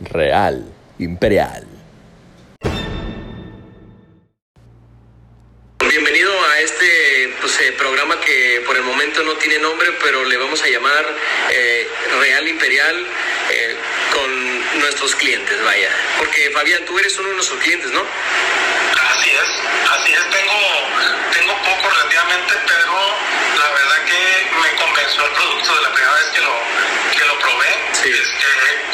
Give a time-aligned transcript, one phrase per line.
[0.00, 0.64] Real
[0.98, 1.66] Imperial.
[5.78, 10.36] Bienvenido a este pues, eh, programa que por el momento no tiene nombre, pero le
[10.38, 11.04] vamos a llamar
[11.50, 11.86] eh,
[12.18, 13.06] Real Imperial
[13.50, 13.76] eh,
[14.12, 15.90] con nuestros clientes, vaya.
[16.18, 18.00] Porque Fabián, tú eres uno de nuestros clientes, ¿no?
[18.00, 19.50] Así es,
[19.90, 20.30] así es.
[20.30, 20.60] Tengo,
[21.32, 22.94] tengo poco relativamente, pero
[23.58, 26.54] la verdad que me convenció el producto de la primera vez que lo,
[27.18, 27.68] que lo probé.
[27.92, 28.10] Sí.
[28.10, 28.46] Este,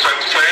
[0.03, 0.46] fue, fue, fue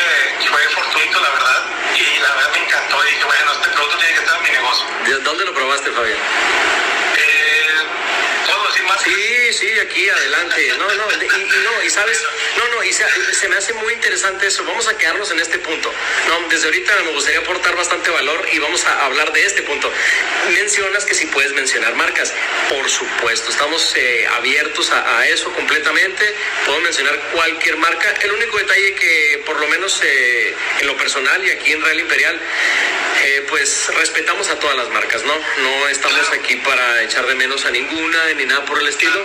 [0.75, 1.63] fortuito, la verdad.
[1.95, 2.97] Y la verdad me encantó.
[3.05, 4.87] Y dije, bueno, este producto tiene que estar en mi negocio.
[5.07, 6.19] ¿De dónde lo probaste, Fabián?
[6.19, 7.34] Eh.
[9.03, 10.69] Sí, sí, aquí adelante.
[10.79, 12.23] No, no, y no, y sabes,
[12.57, 14.65] no, no, y se, se me hace muy interesante eso.
[14.65, 15.93] Vamos a quedarnos en este punto.
[16.29, 19.91] No, desde ahorita me gustaría aportar bastante valor y vamos a hablar de este punto.
[20.53, 22.33] Mencionas que si puedes mencionar marcas.
[22.69, 26.35] Por supuesto, estamos eh, abiertos a, a eso completamente.
[26.65, 28.15] Puedo mencionar cualquier marca.
[28.23, 32.01] El único detalle que, por lo menos eh, en lo personal y aquí en Real
[32.01, 32.41] Imperial,
[33.25, 35.35] eh, pues respetamos a todas las marcas, ¿no?
[35.63, 39.19] No estamos aquí para echar de menos a ninguna ni nada por el estilo,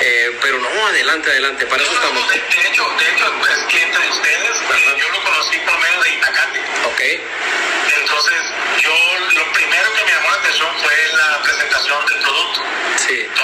[0.00, 2.28] eh, pero no, adelante, adelante, para eso estamos.
[2.28, 4.50] de, de hecho, de hecho, es cliente de ustedes.
[4.96, 6.60] Y yo lo conocí por medio de Itacate.
[6.86, 7.00] Ok,
[8.00, 8.40] Entonces,
[8.78, 8.94] yo
[9.34, 11.11] lo primero que me llamó la atención fue la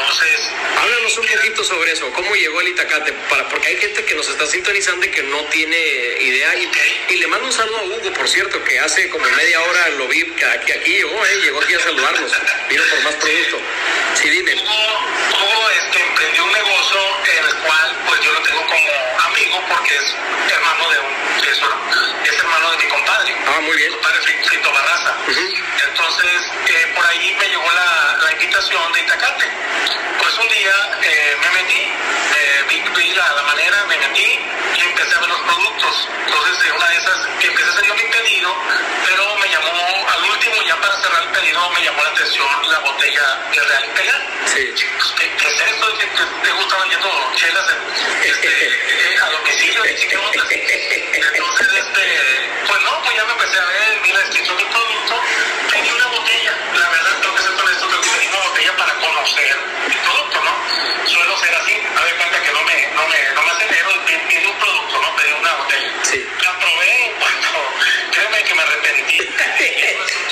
[0.08, 4.14] Entonces, Háblanos un poquito sobre eso, cómo llegó el Itacate, para, porque hay gente que
[4.14, 5.76] nos está sintonizando y que no tiene
[6.20, 6.54] idea.
[7.10, 10.06] Y, le mando un saludo a Hugo, por cierto, que hace como media hora lo
[10.06, 12.32] vi que aquí, aquí llegó, eh, llegó aquí a saludarnos,
[12.70, 13.60] vino por más producto.
[14.14, 14.52] Sí, dime.
[14.52, 14.64] Este,
[16.96, 18.92] en el cual pues yo lo tengo como
[19.26, 20.16] amigo porque es
[20.50, 21.58] hermano de un, es,
[22.32, 23.36] es hermano de mi compadre.
[23.46, 23.90] Ah, muy bien.
[23.90, 25.14] Mi compadre Fri- Frito Barraza.
[25.28, 25.52] Ujú.
[25.88, 29.44] Entonces, eh, por ahí me llegó la, la invitación de Itacate.
[30.18, 34.40] Pues un día eh, me metí, eh, vi, vi la, la manera, me metí
[34.76, 36.08] y empecé a ver los productos.
[36.26, 38.56] Entonces, en una de esas, que empecé a hacer yo mi pedido,
[39.06, 42.78] pero me llamó, al último, ya para cerrar el pedido, me llamó la atención la
[42.80, 44.26] botella de Real Imperial.
[44.46, 44.74] Sí.
[44.98, 45.98] Pues, ¿Qué, qué es esto?
[45.98, 49.82] ¿Qué, qué, te gustan yendo chelas en- este, eh, a domicilio?
[49.84, 50.44] ¿Y onda?
[50.50, 55.20] Entonces, este, pues no, pues ya me empecé a ver, vi la descripción del producto,
[55.70, 56.52] pedí una botella.
[56.74, 59.56] La verdad, tengo que ser honesto, creo que pedí una botella para conocer
[59.88, 61.08] el producto, ¿no?
[61.08, 63.98] Suelo ser así, a ver cuenta que no me, no me, no me acelero y
[64.06, 65.16] pi- pedí un producto, ¿no?
[65.16, 65.92] Pedí una botella.
[66.04, 66.28] Sí.
[66.42, 67.07] La probé
[68.18, 69.18] créeme que me arrepentí.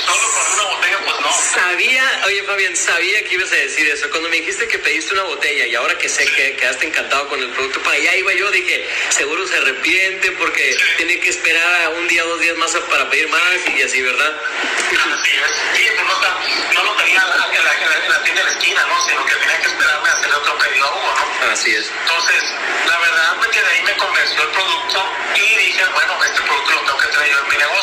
[0.07, 1.33] Solo con una botella, pues no.
[1.33, 4.09] Sabía, oye Fabián, sabía que ibas a decir eso.
[4.11, 7.41] Cuando me dijiste que pediste una botella y ahora que sé que quedaste encantado con
[7.41, 11.89] el producto, para allá iba yo, dije, seguro se arrepiente porque tiene que esperar a
[11.91, 13.41] un día o dos días más para pedir más
[13.77, 14.33] y así, ¿verdad?
[15.15, 15.79] Así es.
[15.79, 16.39] Sí, pues no, está,
[16.75, 18.87] no lo tenía en la, en la- en la- en la tienda de la esquina,
[18.87, 19.09] ¿no?
[19.09, 21.51] Sino que tenía que esperarme a hacer otro pedido a Hugo, ¿no?
[21.53, 21.91] Así es.
[22.03, 22.43] Entonces,
[22.87, 25.05] la verdad fue que de ahí me convenció el producto
[25.35, 27.76] y dije, bueno, este producto lo tengo que traer yo en mi negocio.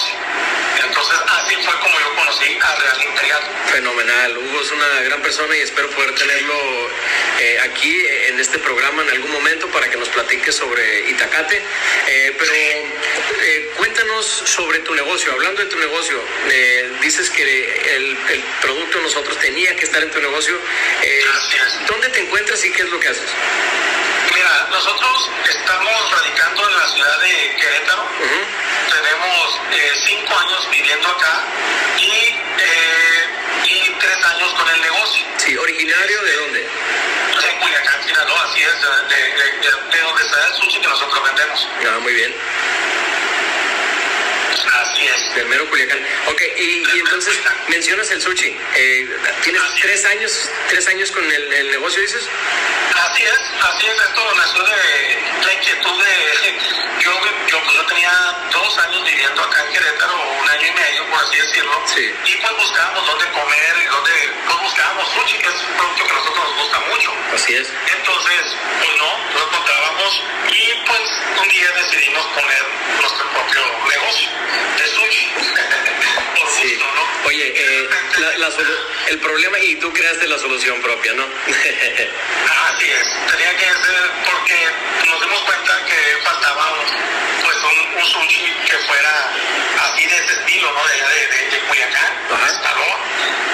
[0.85, 3.43] Entonces, así fue como yo conocí a Real Imperial.
[3.71, 4.37] Fenomenal.
[4.37, 6.89] Hugo es una gran persona y espero poder tenerlo
[7.39, 11.61] eh, aquí eh, en este programa en algún momento para que nos platique sobre Itacate.
[12.07, 15.31] Eh, pero eh, cuéntanos sobre tu negocio.
[15.31, 16.19] Hablando de tu negocio,
[17.01, 17.43] dices que
[17.95, 20.57] el, el producto nosotros tenía que estar en tu negocio.
[21.87, 23.29] ¿Dónde te encuentras y qué es lo que haces?
[24.43, 28.03] Mira, nosotros estamos radicando en la ciudad de Querétaro.
[28.91, 31.43] Tenemos eh, cinco años viviendo acá
[31.97, 33.29] y, eh,
[33.63, 35.25] y tres años con el negocio.
[35.37, 36.59] Sí, originario de dónde?
[36.59, 39.31] En Culiacán, Sinaloa, así es, de, de,
[39.61, 41.67] de- de donde está el sushi que nosotros vendemos.
[41.87, 42.35] Ah, muy bien.
[44.83, 45.35] Así es.
[45.35, 45.99] Del mero Culiacán.
[46.27, 47.39] Ok, y, y entonces
[47.69, 48.57] mencionas el sushi.
[48.75, 49.09] Eh,
[49.43, 52.27] ¿Tienes tres años, tres años con el, el negocio, dices?
[52.95, 54.01] Así es, así es.
[54.01, 56.59] Esto nació de la inquietud de.
[56.99, 57.11] Yo,
[57.47, 58.11] yo, pues, yo tenía
[58.51, 61.83] dos años viviendo acá en Querétaro, un año y medio, por así decirlo.
[61.93, 62.13] Sí.
[62.25, 64.11] Y pues buscábamos dónde comer y dónde.
[64.47, 67.13] Pues buscábamos sushi, que es un producto que a nosotros nos gusta mucho.
[67.33, 67.67] Así es.
[79.09, 81.23] El problema y tú creaste la solución propia, ¿no?
[81.47, 84.67] Así es, tenía que ser porque
[85.07, 86.75] nos dimos cuenta que faltaba
[87.43, 89.31] pues un, un sushi que fuera
[89.85, 90.85] así de ese estilo, ¿no?
[90.87, 92.45] De, allá de, de, de Culiacán, Ajá.
[92.45, 92.97] de Escalón,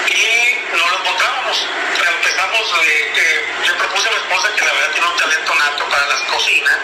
[0.08, 1.66] y no lo encontrábamos.
[2.06, 5.88] Empezamos, eh, eh, le propuse a mi esposa que la verdad tiene un talento nato
[5.88, 6.78] para las cocinas.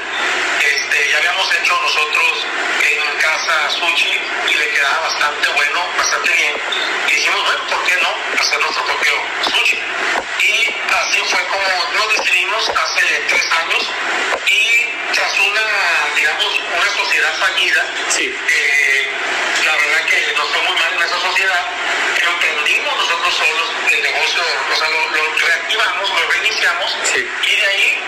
[0.61, 2.47] Este, ya habíamos hecho nosotros
[2.83, 6.55] en casa sushi y le quedaba bastante bueno, bastante bien.
[7.09, 8.09] Y dijimos, bueno, ¿por qué no
[8.41, 9.13] hacer nuestro propio
[9.55, 9.79] sushi?
[10.41, 13.91] Y así fue como nos decidimos hace tres años
[14.47, 15.63] y tras una,
[16.15, 18.35] digamos, una sociedad fallida, Sí.
[18.49, 19.11] eh,
[20.07, 21.65] que nos fue muy mal en esa sociedad,
[22.25, 24.43] lo tendimos nosotros solos, el negocio,
[24.73, 27.29] o sea, lo, lo reactivamos, lo reiniciamos, sí.
[27.43, 27.99] y de ahí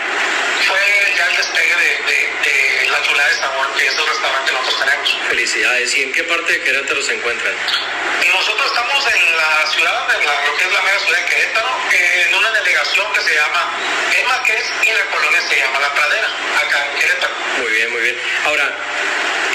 [0.67, 4.51] fue ya el despegue de, de, de la Tula de Sabor, que es el restaurante
[4.51, 5.17] que nosotros tenemos.
[5.29, 5.95] Felicidades.
[5.95, 7.53] ¿Y en qué parte de Querétaro se encuentran?
[8.33, 11.69] Nosotros estamos en la ciudad, de la, lo que es la mera ciudad de Querétaro,
[11.91, 13.71] eh, en una delegación que se llama
[14.21, 16.29] Emaques y la colonia se llama La Pradera,
[16.63, 17.33] acá en Querétaro.
[17.59, 18.17] Muy bien, muy bien.
[18.45, 18.75] Ahora,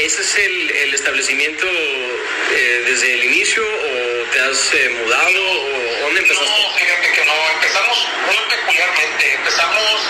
[0.01, 6.01] ¿ese es el, el establecimiento eh, desde el inicio o te has eh, mudado o
[6.03, 6.51] dónde empezaste?
[6.51, 9.35] No, fíjate que no, empezamos muy peculiarmente.
[9.35, 10.01] Empezamos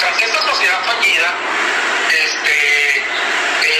[0.00, 1.34] tras esta sociedad fallida,
[2.24, 2.96] este,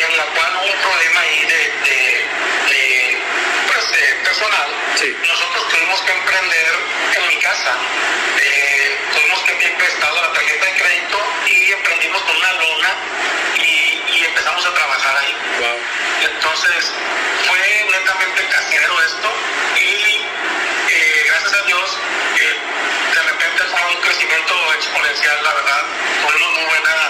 [0.07, 2.25] en la cual hubo un problema ahí de, de,
[2.71, 3.19] de,
[3.67, 3.85] pues,
[4.25, 4.71] personal.
[5.01, 5.17] Sí.
[5.27, 6.67] Nosotros tuvimos que emprender
[7.17, 7.77] en mi casa.
[8.41, 12.97] Eh, tuvimos que pedir prestado la tarjeta de crédito y emprendimos con una lona
[13.57, 13.92] y
[14.33, 15.37] empezamos a trabajar ahí.
[15.61, 15.79] Wow.
[16.25, 16.91] Entonces
[17.47, 19.29] fue netamente casero esto
[19.77, 20.25] y
[20.89, 21.99] eh, gracias a Dios
[22.41, 22.57] eh,
[23.15, 25.85] de repente fue un crecimiento exponencial, la verdad.
[26.27, 27.02] Tuvimos muy buena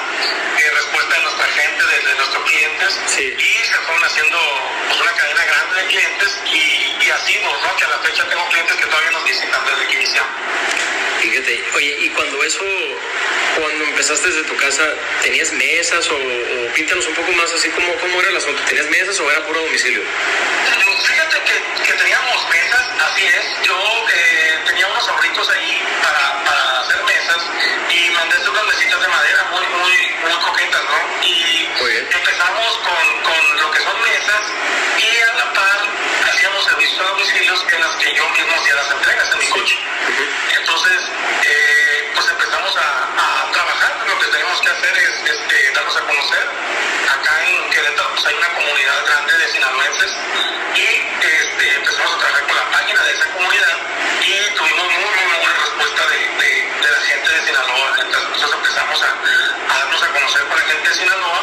[0.83, 3.35] respuesta de nuestra gente, de, de nuestros clientes Sí.
[3.39, 4.39] y se fueron haciendo
[4.89, 7.77] pues, una cadena grande de clientes y, y así, ¿no?
[7.77, 10.33] que a la fecha tengo clientes que todavía nos visitan desde que iniciamos.
[11.21, 12.65] Fíjate, oye, y cuando eso,
[13.57, 14.83] cuando empezaste desde tu casa,
[15.23, 18.61] ¿tenías mesas o, o píntanos un poco más así como cómo era el asunto?
[18.69, 20.03] ¿Tenías mesas o era puro domicilio?
[21.07, 23.45] Fíjate que, que teníamos mesas, así es.
[23.63, 26.32] Yo eh, tenía unos ahorritos ahí para,
[27.23, 27.43] mesas
[27.91, 31.27] y mandé unas mesitas de madera muy, muy, muy coquetas, ¿no?
[31.27, 31.69] Y
[32.15, 34.43] empezamos con, con lo que son mesas
[34.99, 35.81] y a la par
[36.31, 39.79] hacíamos servicios a domicilios en las que yo mismo hacía las entregas en mi coche.
[40.57, 41.01] Entonces,
[41.45, 44.05] eh, pues empezamos a, a trabajar.
[44.09, 46.49] Lo que tenemos que hacer es este, darnos a conocer.
[47.09, 50.11] Acá en Querétaro pues, hay una comunidad grande de sinaloenses
[50.75, 50.87] y
[51.27, 53.77] este, empezamos a trabajar con la página de esa comunidad
[54.23, 54.92] y tuvimos
[57.35, 57.97] de Sinaloa.
[58.01, 61.41] Entonces nosotros empezamos a, a darnos a conocer con la gente de Sinaloa,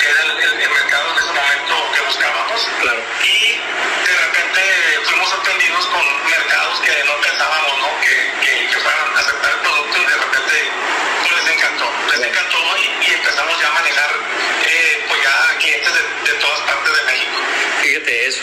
[0.00, 2.68] que era el, el- el mercado en ese momento que buscábamos.
[2.80, 3.00] Claro.
[3.24, 3.60] Y
[4.06, 4.62] de repente
[5.04, 6.51] fuimos sorprendidos con mercados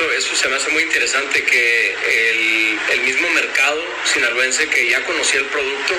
[0.05, 1.95] eso, se me hace muy interesante que
[2.91, 5.93] el, mismo mercado sinaloense que ya conocía el producto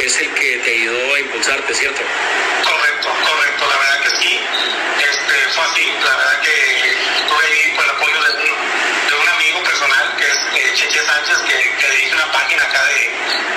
[0.00, 2.00] es el que te ayudó a impulsarte, ¿cierto?
[2.64, 4.40] Correcto, correcto, la verdad que sí.
[4.98, 10.16] Este, fue así, la verdad que tuve ahí con el apoyo de un amigo personal
[10.16, 13.00] que es eh, Cheche Sánchez, que, que dirige una página acá de,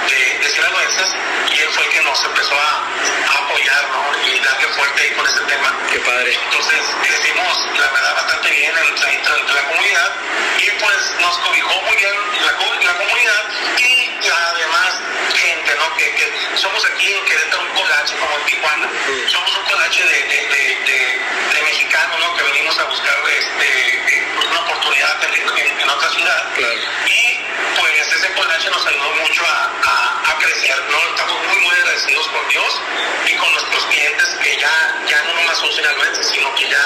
[0.09, 1.09] de, de sinaloenses,
[1.55, 2.83] y él fue el que nos empezó a,
[3.31, 4.27] a apoyar ¿no?
[4.27, 5.73] y darle fuerte ahí con ese tema.
[5.91, 6.33] Qué padre.
[6.45, 10.11] Entonces crecimos, la verdad, bastante bien entre, entre, entre la comunidad
[10.59, 12.13] y pues nos cobijó muy bien
[12.45, 13.43] la, la comunidad
[13.77, 14.91] y la demás
[15.33, 15.95] gente, ¿no?
[15.95, 18.87] Que, que somos aquí en Querétaro un colache como en Tijuana.
[19.27, 21.21] Somos un colache de, de, de, de-
[21.55, 22.35] de mexicanos, ¿no?
[22.35, 26.53] Que venimos a buscar este, una oportunidad en, en- en otra ciudad.
[26.55, 26.81] Claro.
[27.07, 27.39] Y
[27.79, 30.97] pues ese colache nos ayudó mucho a, a, a crecer, ¿no?
[31.09, 32.81] Estamos muy, muy agradecidos con Dios
[33.27, 36.85] y con nuestros clientes que ya, ya no nomás son sinaloenses, sino que ya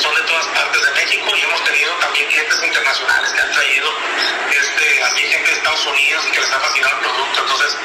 [0.00, 3.88] son de todas partes de México y hemos tenido también clientes internacionales que han traído
[4.50, 7.40] este, así gente de Estados Unidos y que les ha fascinado el producto.
[7.42, 7.76] Entonces,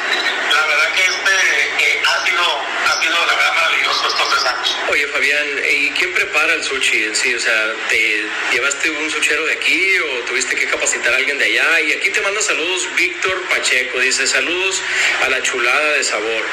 [0.53, 1.33] la verdad que este
[1.79, 2.43] eh, ha sido,
[2.87, 4.77] ha sido la verdad maravilloso estos tres años.
[4.89, 7.35] Oye, Fabián, ¿y quién prepara el sushi en sí?
[7.35, 11.45] O sea, ¿te llevaste un suchero de aquí o tuviste que capacitar a alguien de
[11.45, 11.81] allá?
[11.81, 13.99] Y aquí te manda saludos Víctor Pacheco.
[13.99, 14.81] Dice, saludos
[15.25, 16.43] a la chulada de sabor.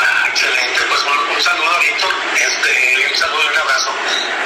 [0.00, 3.90] Ah, excelente, pues un, un saludo a Víctor, este, un saludo y un abrazo.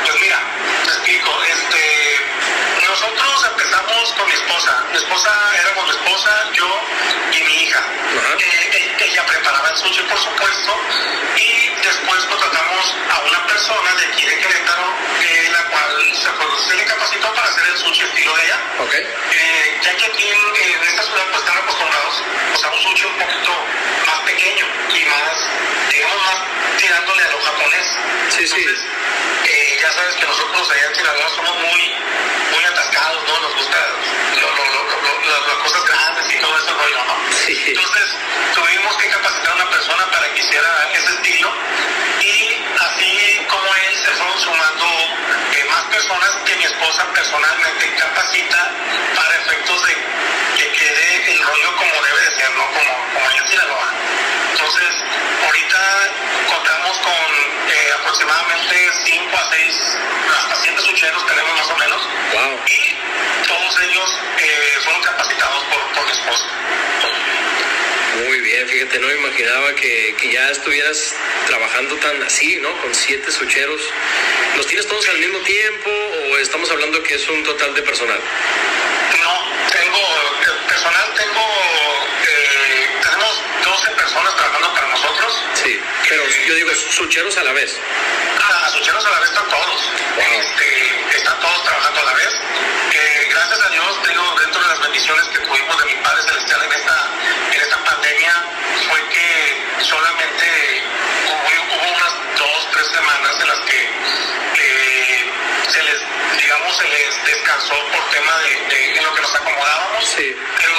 [0.07, 0.41] Pues mira,
[0.85, 2.20] te explico, este,
[3.01, 5.31] nosotros empezamos con mi esposa, mi esposa
[5.63, 6.69] éramos mi esposa, yo
[7.33, 7.83] y mi hija.
[8.39, 10.77] Eh, ella preparaba el sushi, por supuesto,
[11.35, 14.93] y después contratamos a una persona de aquí de Querétaro,
[15.23, 18.61] eh, la cual se, pues, se le capacitó para hacer el sushi estilo de allá.
[18.81, 18.95] ¿Ok?
[18.95, 23.05] Eh, ya que aquí en, en esta ciudad pues están acostumbrados pues, a un sushi
[23.07, 23.53] un poquito
[24.05, 25.39] más pequeño y más,
[25.91, 26.39] digamos, más
[26.77, 27.87] tirándole a lo japonés.
[28.29, 28.45] Sí.
[28.45, 28.85] Entonces,
[29.47, 33.41] eh, ya sabes que nosotros allá en somos muy atascados, ¿no?
[33.41, 33.79] Nos gusta
[34.41, 37.15] lo- lo- lo- lo- lo- las cosas grandes y todo ese rollo, ¿no?
[37.47, 37.63] Sí.
[37.67, 38.17] Entonces
[38.55, 41.53] tuvimos que capacitar a una persona para que hiciera ese estilo
[42.21, 44.87] y así como él se fueron sumando
[45.53, 48.71] eh, más personas que mi esposa personalmente capacita
[49.15, 50.70] para efectos de
[51.59, 52.65] como debe de ser, ¿no?
[52.67, 53.93] Como, como allá en Sinaloa.
[54.53, 54.95] Entonces,
[55.45, 55.81] ahorita
[56.49, 59.75] contamos con eh, aproximadamente 5 a 6,
[60.43, 62.03] hasta 7 sucheros tenemos más o menos
[62.35, 62.61] Wow.
[62.67, 66.45] y todos ellos eh, fueron capacitados por, por mi esposa.
[68.27, 71.15] Muy bien, fíjate, no me imaginaba que, que ya estuvieras
[71.47, 72.71] trabajando tan así, ¿no?
[72.83, 73.81] Con siete sucheros.
[74.57, 75.91] ¿Los tienes todos al mismo tiempo
[76.31, 78.21] o estamos hablando que es un total de personal?
[80.81, 81.45] Tengo eh, personal, tengo,
[82.25, 85.45] eh, tenemos 12 personas trabajando para nosotros.
[85.53, 87.77] Sí, pero yo digo sucheros a la vez.
[88.41, 89.91] Ah, sucheros a la vez están todos.
[90.17, 90.25] Wow.
[90.25, 92.33] Este, están todos trabajando a la vez.
[92.93, 96.63] Eh, gracias a Dios, digo, dentro de las bendiciones que tuvimos de mi Padre Celestial
[96.65, 97.09] en esta,
[97.53, 98.45] en esta pandemia,
[98.89, 100.83] fue que solamente
[101.29, 105.31] hubo, hubo unas dos, tres semanas en las que eh,
[105.69, 106.10] se les,
[106.43, 110.05] digamos, se les descansó por tema de, de en lo que nos acomodábamos.
[110.17, 110.35] Sí.
[110.59, 110.75] Pero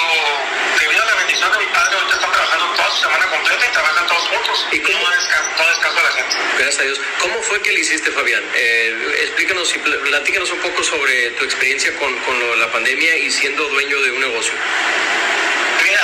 [0.80, 3.72] debido a la bendición de mi padre, ahorita están trabajando toda su semana completa y
[3.72, 4.66] trabajan todos juntos.
[4.72, 4.98] ¿Y cómo?
[4.98, 6.36] no descanso, no descanso a la gente.
[6.58, 7.00] Gracias a Dios.
[7.20, 8.42] ¿Cómo fue que le hiciste, Fabián?
[8.54, 13.16] Eh, explícanos y pl- platícanos un poco sobre tu experiencia con, con lo la pandemia
[13.16, 14.52] y siendo dueño de un negocio.
[15.82, 16.02] Mira,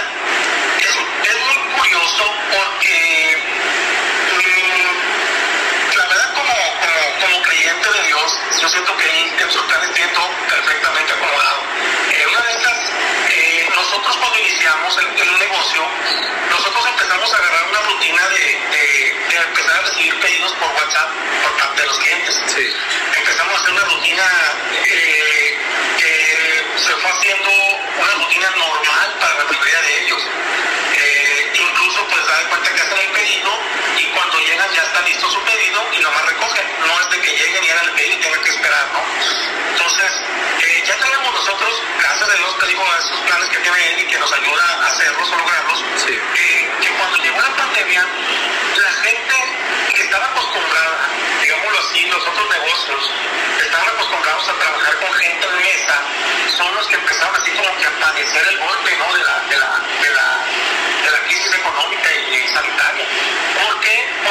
[0.81, 0.87] es,
[1.31, 3.37] es muy curioso porque
[4.37, 7.43] mm, la verdad como, como, como
[8.61, 9.09] yo siento que
[9.69, 11.61] planes tiene todo perfectamente acomodado.
[12.13, 12.79] Eh, una de estas,
[13.31, 15.83] eh, nosotros cuando iniciamos el, el negocio,
[16.51, 21.11] nosotros empezamos a agarrar una rutina de, de, de empezar a recibir pedidos por WhatsApp
[21.43, 22.67] por parte de los clientes Sí.
[23.17, 24.25] empezamos a hacer una rutina
[24.85, 25.59] eh,
[25.99, 27.51] que se fue haciendo
[28.01, 30.23] una rutina normal para la mayoría de ellos.
[32.29, 33.51] Da de cuenta que hacen el pedido
[33.97, 36.67] y cuando llegan ya está listo su pedido y nomás recogen.
[36.87, 39.01] No es de que lleguen y hagan el pedido y tengan que esperar, ¿no?
[39.73, 40.13] Entonces,
[40.61, 44.01] eh, ya tenemos nosotros, gracias a Dios, te digo, a esos planes que tiene él
[44.01, 46.13] y que nos ayuda a hacerlos, a lograrlos, Sí.
[46.13, 48.07] eh, que cuando llegó la pandemia,
[48.77, 49.35] la gente
[49.95, 51.09] que estaba acostumbrada,
[51.41, 53.11] digámoslo así, los otros negocios,
[53.65, 56.03] estaban acostumbrados a trabajar con gente en mesa,
[56.57, 59.15] son los que empezaron así como que a padecer el golpe, ¿no?
[59.17, 59.78] De la, de la,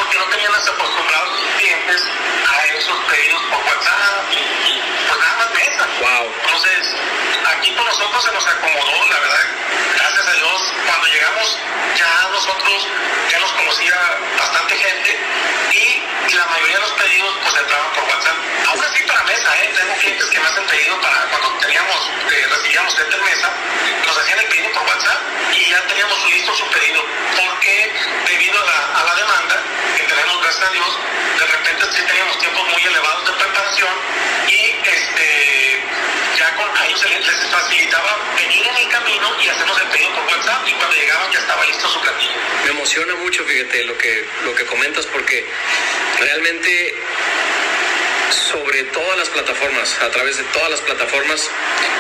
[0.10, 0.18] qué?
[0.20, 2.04] Porque no tenían acostumbrados sus clientes
[2.48, 5.88] a esos pedidos por WhatsApp y, y pues nada más mesa.
[6.02, 6.34] Wow.
[6.44, 6.96] Entonces,
[7.58, 9.46] aquí con nosotros se nos acomodó, la verdad,
[9.96, 11.58] gracias a Dios, cuando llegamos
[11.96, 12.88] ya nosotros,
[13.30, 13.96] ya nos conocía
[14.38, 15.20] bastante gente
[15.72, 18.38] y, y la mayoría de los pedidos pues entraban por WhatsApp.
[18.68, 19.74] Aún así para mesa, ¿eh?
[19.78, 23.50] tengo clientes que me hacen pedido para cuando teníamos, eh, recibíamos gente en mesa,
[24.06, 25.22] nos hacían el pedido por WhatsApp
[25.54, 27.04] y ya teníamos listo su pedido,
[27.36, 27.94] porque
[28.28, 29.64] debido a la, a la demanda
[29.98, 31.00] que tenemos, gracias a Dios,
[31.40, 33.92] de repente sí teníamos tiempos muy elevados de preparación
[34.48, 35.84] y este
[36.38, 40.24] ya con a ellos les, facilitaba venir en el camino y hacernos el pedido por
[40.24, 42.32] WhatsApp y cuando llegaban ya estaba listo su platillo.
[42.64, 45.46] Me emociona mucho, fíjate, lo que, lo que comentas, porque
[46.20, 46.96] realmente
[48.32, 51.50] sobre todas las plataformas, a través de todas las plataformas,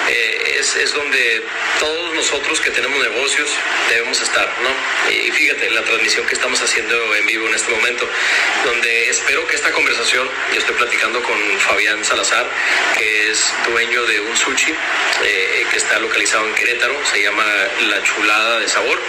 [0.09, 1.43] eh, es, es donde
[1.79, 3.49] todos nosotros que tenemos negocios
[3.89, 5.11] debemos estar, ¿no?
[5.11, 8.07] Y fíjate, la transmisión que estamos haciendo en vivo en este momento,
[8.65, 12.49] donde espero que esta conversación, yo estoy platicando con Fabián Salazar,
[12.97, 14.73] que es dueño de un sushi,
[15.23, 17.45] eh, que está localizado en Querétaro, se llama
[17.89, 18.99] La Chulada de Sabor.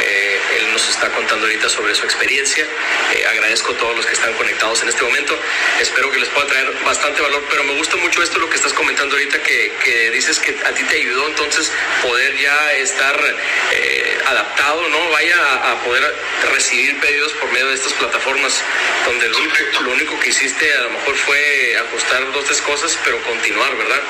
[0.00, 2.66] Eh, él nos está contando ahorita sobre su experiencia.
[3.30, 5.38] Agradezco a todos los que están conectados en este momento.
[5.80, 8.72] Espero que les pueda traer bastante valor, pero me gusta mucho esto lo que estás
[8.72, 13.36] comentando ahorita, que, que dices que a ti te ayudó entonces poder ya estar
[13.72, 15.10] eh, adaptado, ¿no?
[15.10, 16.14] Vaya a, a, poder
[16.52, 18.62] recibir pedidos por medio de estas plataformas,
[19.04, 22.96] donde lo único, lo único que hiciste a lo mejor fue ajustar dos, tres cosas,
[23.04, 24.00] pero continuar, ¿verdad?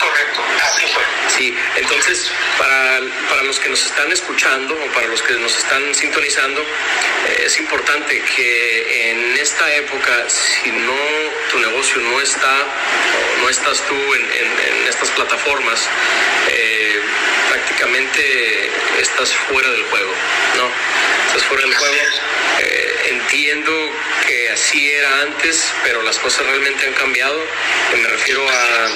[0.00, 1.02] Correcto, así fue.
[1.36, 5.94] Sí, entonces para, para los que nos están escuchando o para los que nos están
[5.94, 10.94] sintonizando, eh, es importante que en esta época, si no
[11.50, 15.53] tu negocio no está o no estás tú en, en, en estas plataformas,
[16.50, 17.00] eh,
[17.50, 18.70] prácticamente
[19.00, 20.12] estás fuera del juego,
[20.56, 20.70] ¿no?
[21.28, 21.94] Estás fuera del juego.
[22.60, 23.72] Eh, entiendo
[24.26, 27.38] que así era antes, pero las cosas realmente han cambiado.
[27.96, 28.88] Me refiero a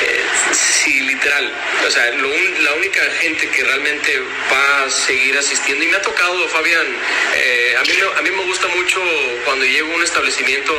[0.00, 1.52] eh, sí, literal.
[1.86, 4.20] O sea, lo, la única gente que realmente
[4.52, 6.86] va a seguir asistiendo, y me ha tocado, Fabián,
[7.34, 9.00] eh, a, mí me, a mí me gusta mucho
[9.44, 10.74] cuando llego a un establecimiento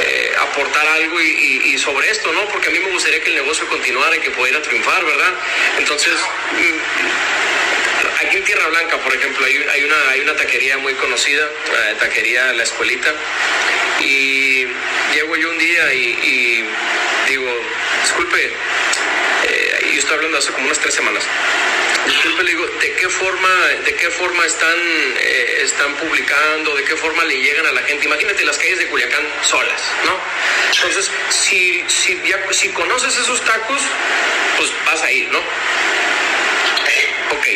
[0.00, 2.44] eh, aportar algo y, y, y, sobre esto, ¿no?
[2.48, 5.32] Porque a mí me gustaría que el negocio continuara y que pudiera triunfar, ¿verdad?
[5.78, 6.14] Entonces,
[8.20, 12.52] aquí en Tierra Blanca, por ejemplo, hay, una, hay una taquería muy conocida, eh, taquería
[12.52, 13.12] La Escuelita,
[14.00, 14.66] y
[15.14, 16.64] llego yo un día y
[17.28, 17.50] digo,
[18.02, 18.52] disculpe,
[19.98, 21.24] estoy hablando hace como unas tres semanas.
[22.06, 23.48] Disculpe, le digo, ¿de qué forma,
[23.84, 24.78] de qué forma están,
[25.18, 28.06] eh, están publicando, de qué forma le llegan a la gente?
[28.06, 30.18] Imagínate las calles de Culiacán solas, ¿no?
[30.74, 32.20] Entonces, si, si,
[32.52, 33.82] si conoces esos tacos,
[34.56, 35.38] pues vas a ir, ¿no?
[37.30, 37.46] Ok,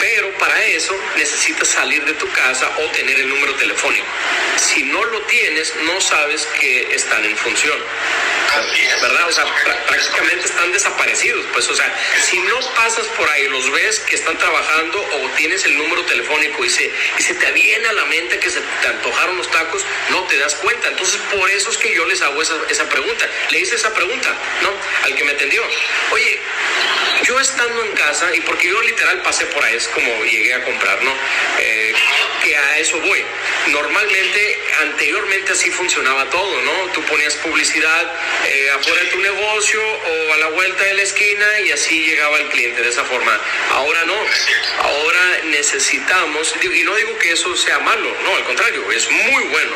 [0.00, 4.06] pero para eso necesitas salir de tu casa o tener el número telefónico.
[4.56, 7.78] Si no lo tienes, no sabes que están en función.
[9.02, 9.28] ¿Verdad?
[9.28, 11.44] O sea, prá- prácticamente están desaparecidos.
[11.52, 15.64] Pues, o sea, si no pasas por ahí, los ves que están trabajando o tienes
[15.64, 18.88] el número telefónico y se, y se te viene a la mente que se te
[18.88, 20.88] antojaron los tacos, no te das cuenta.
[20.88, 23.28] Entonces, por eso es que yo les hago esa, esa pregunta.
[23.50, 24.70] Le hice esa pregunta, ¿no?
[25.04, 25.62] Al que me atendió.
[26.12, 26.40] Oye,
[27.24, 30.64] yo estando en casa, y porque yo literal pasé por ahí, es como llegué a
[30.64, 31.12] comprar, ¿no?
[31.58, 31.94] Eh,
[32.42, 33.24] que a eso voy.
[33.68, 36.92] Normalmente, anteriormente así funcionaba todo, ¿no?
[36.92, 38.12] Tú ponías publicidad
[38.46, 42.38] eh, afuera de tu negocio o a la vuelta de la esquina y así llegaba
[42.38, 43.40] el cliente de esa forma.
[43.70, 44.16] Ahora no.
[44.82, 49.72] Ahora necesitamos, y no digo que eso sea malo, no, al contrario, es muy bueno.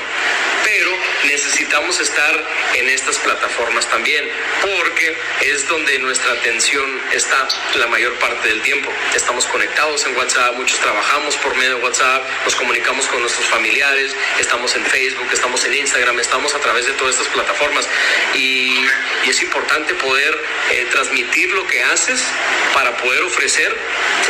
[0.65, 2.45] Pero necesitamos estar
[2.75, 4.31] en estas plataformas también,
[4.61, 7.30] porque es donde nuestra atención está
[7.75, 8.91] la mayor parte del tiempo.
[9.15, 14.15] Estamos conectados en WhatsApp, muchos trabajamos por medio de WhatsApp, nos comunicamos con nuestros familiares,
[14.39, 17.89] estamos en Facebook, estamos en Instagram, estamos a través de todas estas plataformas.
[18.35, 18.85] Y,
[19.29, 20.37] es importante poder
[20.71, 22.21] eh, transmitir lo que haces
[22.75, 23.77] para poder ofrecer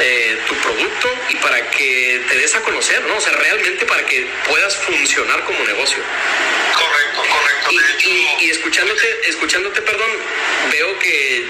[0.01, 3.17] eh, tu producto y para que te des a conocer, ¿no?
[3.17, 6.03] O sea, realmente para que puedas funcionar como negocio.
[7.71, 10.11] Y, escuchándote, escuchándote, perdón,
[10.73, 11.47] veo que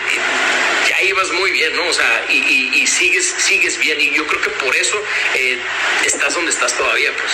[0.89, 1.87] ya ibas muy bien, ¿no?
[1.87, 4.01] O sea, y, sigues, sigues bien.
[4.01, 5.03] Y yo creo que por eso
[5.35, 5.59] eh,
[6.05, 7.33] estás donde estás todavía, pues.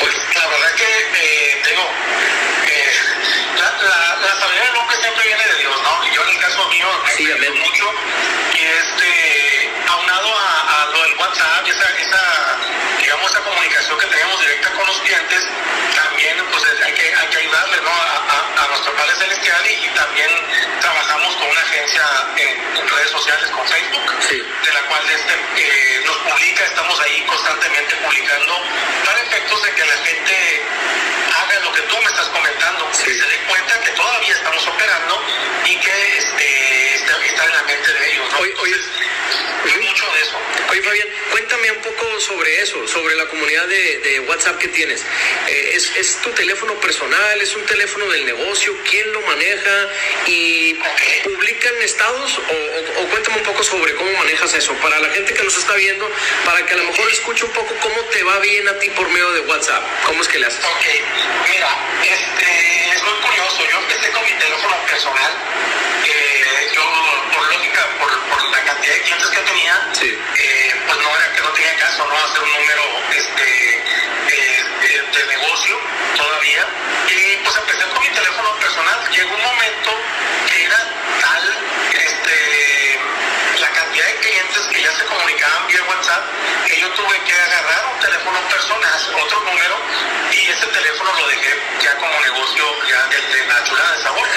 [0.00, 1.90] Pues la verdad que, eh, digo,
[2.66, 2.92] eh,
[3.58, 6.06] la, la, la sabiduría hombre siempre viene de Dios, ¿no?
[6.06, 7.92] Y yo en el caso mío, me Sí, mucho.
[8.54, 12.56] Y este, aunado a, a lo del WhatsApp esa, esa,
[13.00, 15.42] digamos, esa comunicación que tenemos directa con los clientes,
[15.94, 17.90] también pues hay que, hay que ayudarle, ¿no?
[17.90, 20.30] A, a- a nuestro Padre Celestial y, y también
[20.80, 22.02] trabajamos con una agencia
[22.36, 24.36] en, en redes sociales, con Facebook Sí.
[24.64, 28.60] de la cual este, eh, nos publica, estamos ahí constantemente publicando
[29.04, 30.62] para efectos de que la gente
[31.36, 33.04] haga lo que tú me estás comentando, Sí.
[33.04, 35.22] que se dé cuenta que todavía estamos operando
[35.66, 38.32] y que este, está, está en la mente de ellos.
[38.32, 38.44] ¿no?
[38.44, 38.80] Entonces,
[39.66, 40.36] es mucho de eso.
[40.70, 45.02] Oye, Fabián, cuéntame un poco sobre eso, sobre la comunidad de, de WhatsApp que tienes.
[45.48, 47.40] Eh, ¿es, es tu teléfono personal?
[47.40, 48.74] ¿Es un teléfono del negocio?
[48.88, 49.88] ¿Quién lo maneja?
[50.26, 51.24] ¿Y Ok.
[51.24, 52.38] publican estados?
[52.38, 55.56] O, o- o cuéntame un poco sobre cómo manejas eso, para la gente que nos
[55.56, 56.10] está viendo,
[56.44, 59.08] para que a lo mejor escuche un poco cómo te va bien a ti por
[59.10, 59.82] medio de WhatsApp.
[60.04, 60.64] ¿Cómo es que le haces?
[60.64, 60.84] Ok,
[61.48, 61.68] mira,
[62.02, 63.64] este, es muy curioso.
[63.70, 65.32] Yo empecé con mi teléfono personal.
[66.04, 66.82] Eh, yo,
[67.36, 70.18] por lógica, por, por la cantidad de clientes que tenía, Sí.
[70.38, 72.16] eh, pues no era que no tenía caso, ¿no?
[72.16, 75.78] Hacer un número este, eh, eh, de negocio
[76.16, 76.66] todavía.
[77.08, 79.10] Y pues empecé con mi teléfono personal.
[79.10, 79.90] Llegó un momento
[80.48, 80.78] que era
[81.20, 81.54] tal
[81.92, 82.45] este, de
[84.46, 86.24] clientes que ya se comunicaban vía WhatsApp
[86.66, 89.76] que yo tuve que agarrar un teléfono personal, otro número,
[90.32, 94.28] y ese teléfono lo dejé ya como negocio ya de, de la chulada de sabor.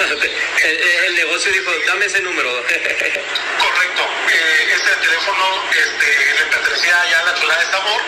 [0.62, 2.50] El, el negocio dijo, dame ese número.
[2.62, 3.89] Correcto.
[4.00, 8.02] Eh, ese teléfono este, le pertenecía ya a la chulada de sabor.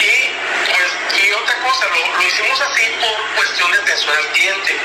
[0.00, 0.30] Y
[0.70, 4.76] pues, y otra cosa, lo, lo hicimos así por cuestión de atención al cliente.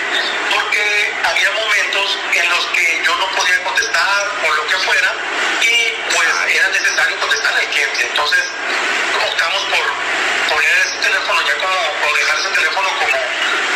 [0.54, 5.14] Porque había momentos en los que yo no podía contestar o lo que fuera.
[5.62, 8.02] Y pues era necesario contestar al cliente.
[8.02, 8.44] Entonces
[9.28, 13.18] optamos por poner ese teléfono ya como, o dejar ese teléfono como,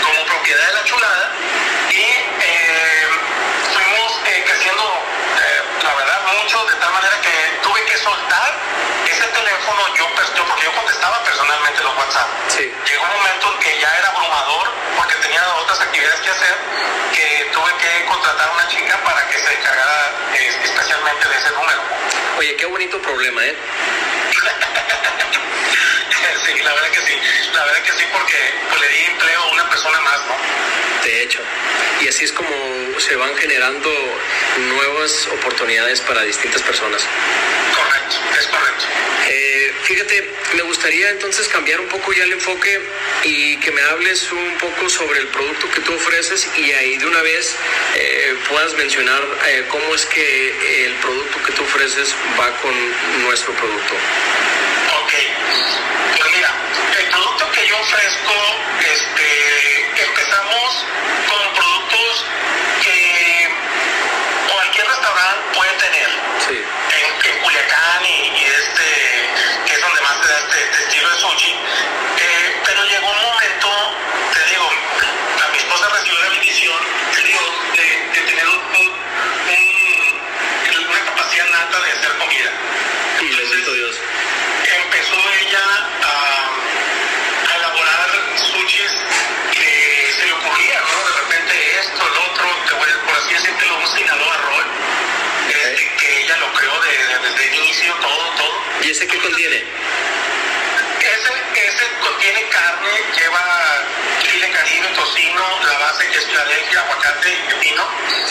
[0.04, 1.32] como propiedad de la chulada.
[1.92, 3.08] Y eh,
[3.74, 5.04] fuimos eh, creciendo,
[8.04, 8.54] soltar
[9.08, 12.28] ese teléfono yo, porque yo contestaba personalmente los WhatsApp.
[12.50, 12.70] Sí.
[12.86, 16.58] Llegó un momento en que ya era abrumador, porque tenía otras actividades que hacer,
[17.13, 21.52] que tuve que contratar a una chica para que se encargara eh, especialmente de ese
[21.52, 21.82] número.
[22.38, 23.56] Oye, qué bonito problema, ¿eh?
[26.46, 27.14] sí, la verdad que sí,
[27.54, 28.38] la verdad que sí, porque
[28.70, 31.04] pues, le di empleo a una persona más, ¿no?
[31.04, 31.40] De hecho.
[32.02, 32.50] Y así es como
[33.00, 33.90] se van generando
[34.58, 37.06] nuevas oportunidades para distintas personas.
[37.76, 38.86] Correcto, es correcto.
[39.28, 42.82] Eh, fíjate, me gustaría entonces cambiar un poco ya el enfoque
[43.24, 47.06] y que me hables un poco sobre el producto que tú ofreces y ahí de
[47.06, 47.56] una vez
[47.96, 52.74] eh, puedas mencionar eh, cómo es que el producto que tú ofreces va con
[53.24, 53.96] nuestro producto.
[55.04, 55.12] Ok,
[56.18, 56.50] pues mira,
[56.98, 58.34] el producto que yo ofrezco,
[58.80, 60.86] este, empezamos
[61.28, 62.26] con productos
[62.82, 63.50] que
[64.50, 66.10] cualquier restaurante puede tener.
[66.48, 69.30] Sí, En, en Culiacán y, y este,
[69.66, 71.60] que es donde más se da este, este estilo de sushi.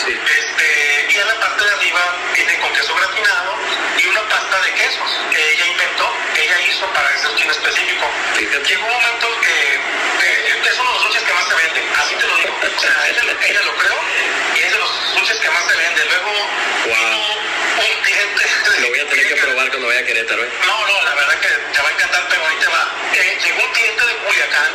[0.03, 0.11] Sí.
[0.11, 3.55] Este, y en la parte de arriba viene con queso gratinado
[3.97, 8.11] y una pasta de quesos que ella inventó, que ella hizo para ese chino específico.
[8.35, 8.67] Fíjate.
[8.67, 12.15] Llegó un momento que eh, es uno de los dulces que más se vende, así
[12.15, 12.53] te lo digo.
[12.75, 13.99] O sea, ella, ella lo creó
[14.55, 16.05] y es de los dulces que más se vende.
[16.05, 16.31] Luego
[16.85, 17.19] wow.
[17.23, 18.43] un, un cliente...
[18.81, 20.43] Lo voy a tener que probar cuando vaya a Querétaro.
[20.43, 20.49] ¿eh?
[20.65, 22.91] No, no, la verdad que te va a encantar, pero ahí te va.
[23.13, 24.71] Eh, llegó un cliente de Culiacán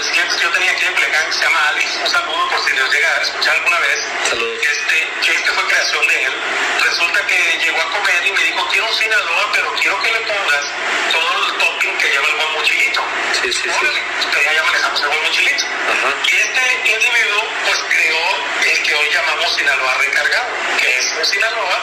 [0.00, 1.98] los clientes que yo tenía aquí en Culiacán, que se llama Alice.
[2.00, 3.98] Un saludo por si les llega a escuchar alguna vez.
[4.30, 4.58] Saludos.
[4.64, 6.32] Este, que este fue creación de él.
[6.80, 10.20] Resulta que llegó a comer y me dijo, quiero un Sinaloa, pero quiero que le
[10.20, 10.64] pongas
[11.12, 13.04] todo el topping que lleva el buen mochilito.
[13.42, 13.68] Sí, sí, sí.
[13.68, 15.64] Ustedes ya manejamos el buen mochilito.
[15.66, 16.14] Ajá.
[16.24, 21.78] Y este individuo, pues creó el que hoy llamamos Sinaloa recargado, que es un Sinaloa,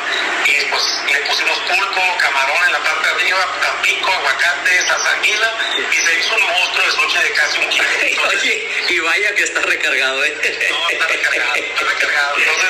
[0.45, 5.53] y pues le pusimos pulpo, camarón en la parte de arriba, tampico, aguacate, salsanguila,
[5.91, 8.06] y se hizo un monstruo de sushi de casi un kilo.
[8.15, 10.33] Oye, y vaya que está recargado, ¿eh?
[10.69, 12.37] no, está recargado, está recargado.
[12.37, 12.69] Entonces,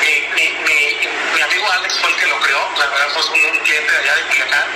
[0.00, 3.58] mi, mi, mi, mi amigo Alex fue el que lo creó, la verdad fue un,
[3.58, 4.68] cliente allá de Culiacán,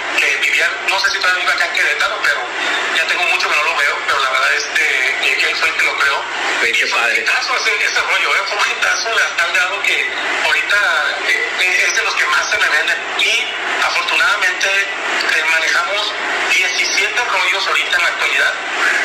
[0.88, 2.40] no sé si todavía vive acá en Querétaro, pero
[2.96, 5.74] ya tengo mucho que no lo veo, pero la verdad este, que él fue el
[5.76, 6.24] que lo creó.
[6.62, 7.20] Oye, qué Y padre.
[7.20, 8.40] hitazo ese, ese rollo, ¿eh?
[8.48, 10.06] fue un hitazo de tal grado que
[10.44, 10.76] ahorita
[11.28, 12.96] eh, es de los que más se me venden.
[13.18, 13.46] Y
[13.84, 16.12] afortunadamente eh, manejamos
[16.50, 18.54] 17 rollos ahorita en la actualidad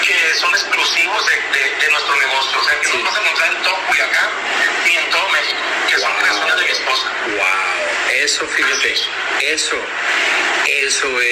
[0.04, 2.60] que son exclusivos de, de- de nuestro negocio.
[2.60, 2.98] O sea, que Sí.
[2.98, 4.30] no vas a encontrar en todo Culiacán
[4.86, 6.20] ni en todo México, que son Wow.
[6.22, 7.08] creaciones de mi esposa.
[7.28, 8.94] Wow, eso fíjate,
[9.42, 9.76] eso,
[10.68, 11.27] eso es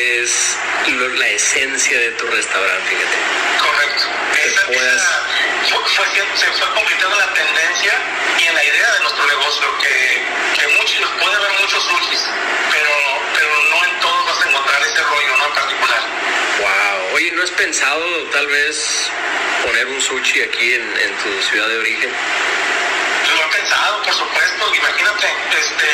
[0.88, 3.18] lo- la esencia de tu restaurante, fíjate.
[3.60, 4.04] Correcto.
[4.46, 5.02] Esa, puedas-
[5.66, 6.06] esa fue, fue
[6.38, 7.94] se fue convirtiendo en la tendencia
[8.40, 10.22] y en la idea de nuestro negocio, que,
[10.60, 12.22] que muchos, puede haber muchos sushis,
[12.72, 12.92] pero,
[13.34, 15.46] pero no en todos vas a encontrar ese rollo, ¿no?
[15.48, 16.02] En particular.
[16.60, 19.10] Wow, oye, ¿no has pensado tal vez
[19.66, 22.12] poner un sushi aquí en, en tu ciudad de origen?
[23.36, 25.28] Lo he pensado, por supuesto, imagínate,
[25.60, 25.88] este.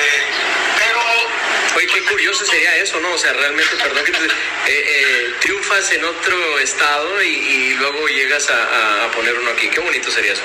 [1.76, 3.12] Oye, qué curioso sería eso, ¿no?
[3.12, 4.26] O sea, realmente, perdón que te...
[4.26, 4.30] eh,
[4.68, 9.70] eh, triunfas en otro estado y, luego llegas a poner uno aquí.
[9.70, 10.44] Qué bonito sería eso.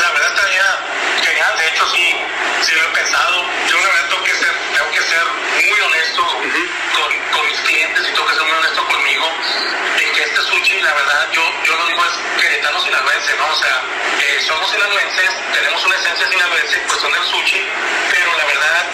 [0.00, 0.64] La verdad estaría
[1.22, 2.16] genial, de hecho sí,
[2.62, 3.44] sí lo he pensado.
[3.70, 4.50] Yo la verdad tengo que ser,
[4.86, 5.26] tengo que ser
[5.68, 9.26] muy honesto con, con mis clientes y tengo que ser muy honesto conmigo
[9.98, 13.46] en que este sushi, la verdad, yo, yo lo digo es queretano sinaloense, ¿no?
[13.52, 13.82] O sea,
[14.20, 17.66] eh, somos sinaloenses, tenemos una esencia sinaloense, pues son del sushi,
[18.10, 18.84] pero la verdad,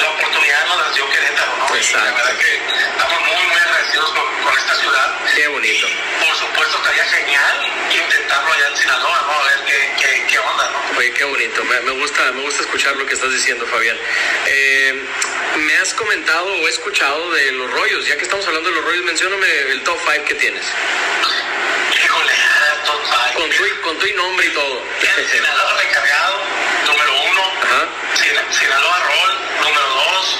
[0.00, 1.66] la oportunidad nos las dio Querétaro, ¿no?
[1.68, 2.14] Y la Exacto.
[2.14, 5.14] verdad que estamos muy, muy agradecidos con, con esta ciudad.
[5.34, 5.86] Qué bonito.
[6.26, 9.32] Por supuesto, estaría genial intentarlo allá en Sinaloa, ¿no?
[9.32, 10.98] A ver qué, qué, qué onda, ¿no?
[10.98, 11.64] Oye, qué bonito.
[11.64, 13.96] Me, me gusta, me gusta escuchar lo que estás diciendo, Fabián.
[14.46, 15.04] Eh,
[15.56, 18.06] me has comentado o he escuchado de los rollos.
[18.06, 20.64] Ya que estamos hablando de los rollos, mencióname el top 5 que tienes.
[22.04, 23.34] Híjole, ah, top five.
[23.34, 24.82] Con tu, con tu nombre y todo.
[25.30, 26.40] Sinaloa recargado,
[26.86, 27.42] número uno.
[27.62, 27.88] Ajá.
[28.14, 30.38] Sin- Sinaloa Roll, número dos.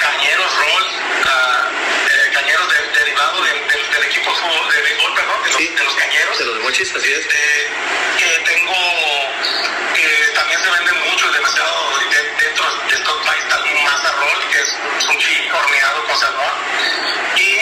[0.00, 0.84] Cañeros Roll,
[1.24, 1.70] ah,
[2.08, 5.58] eh, Cañeros de- derivado del, del, del equipo de fútbol, de béisbol, perdón, de los,
[5.58, 5.68] Sí.
[5.68, 6.38] de los Cañeros.
[6.38, 7.18] De los mochis, así es.
[7.20, 7.68] Este,
[8.18, 8.74] que tengo,
[9.94, 11.95] que también se vende mucho, demasiado
[14.12, 14.74] roll, que es
[15.06, 16.52] sushi horneado con salmón.
[17.36, 17.58] Y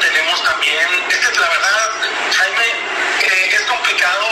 [0.00, 1.90] tenemos también, este es la verdad,
[2.36, 2.66] Jaime,
[3.22, 4.26] eh, es complicado,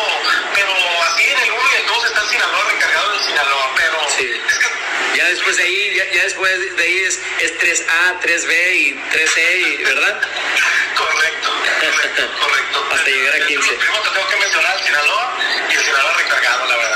[0.54, 0.70] pero
[1.04, 4.42] así en el 1 y el 2 está el Sinaloa recargado del Sinaloa, pero Sí.
[4.48, 4.70] es que
[5.16, 9.58] Ya después de ahí, ya, ya después de ahí es, es 3A, 3B y 3C,
[9.60, 10.20] y- ¿verdad?
[10.96, 12.88] correcto, correcto, correcto.
[12.94, 13.72] Hasta llegar a Entre 15.
[13.72, 15.36] Los primos te tengo que mencionar el Sinaloa
[15.68, 16.89] y el Sinaloa recargado, la verdad.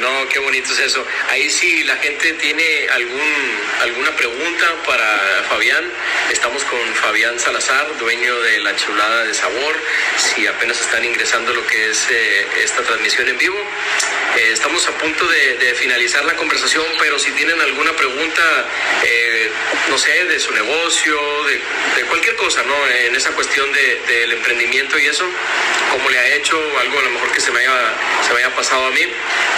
[0.00, 1.04] No, qué bonito es eso.
[1.28, 5.84] Ahí si la gente tiene algún alguna pregunta para Fabián,
[6.32, 9.76] estamos con Fabián Salazar, dueño de La Chulada de Sabor.
[10.16, 13.58] Si apenas están ingresando lo que es eh, esta transmisión en vivo,
[14.36, 18.42] eh, estamos a punto de, de finalizar la conversación, pero si tienen alguna pregunta,
[19.04, 19.50] eh,
[19.88, 21.54] no sé, de su negocio, de,
[21.96, 22.74] de cualquier cosa, ¿no?
[22.88, 25.24] En esa cuestión de- del emprendimiento y eso,
[25.90, 27.92] cómo le ha hecho, algo a lo mejor que se me haya,
[28.26, 29.02] se me haya pasado a mí,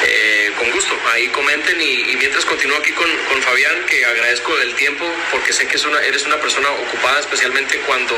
[0.04, 4.58] eh, con gusto, ahí comenten y, y mientras continúo aquí con, con Fabián, que agradezco
[4.60, 8.16] el tiempo porque sé que es una, eres una persona ocupada, especialmente cuando,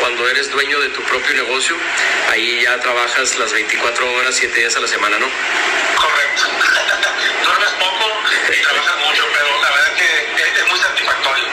[0.00, 1.76] cuando eres dueño de tu propio negocio,
[2.30, 5.28] ahí ya trabajas las 24 horas, 7 días a la semana, ¿no?
[5.96, 6.42] Correcto.
[7.44, 8.06] Duermes poco
[8.52, 11.44] y trabajas mucho, pero la verdad que es, es muy satisfactorio.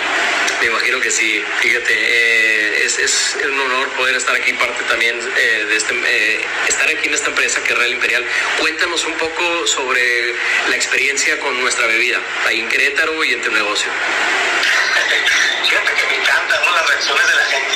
[0.61, 5.19] Me imagino que sí, fíjate, eh, es, es un honor poder estar aquí, parte también
[5.37, 8.25] eh, de este, eh, estar aquí en esta empresa que es Real Imperial.
[8.59, 10.33] Cuéntanos un poco sobre
[10.69, 13.91] la experiencia con nuestra bebida, ahí en Querétaro y en tu negocio.
[15.69, 16.71] Fíjate que me encantan ¿no?
[16.75, 17.75] las reacciones de la gente.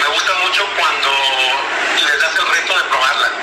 [0.00, 1.10] Me gusta mucho cuando
[2.06, 3.33] les das el reto de probarla.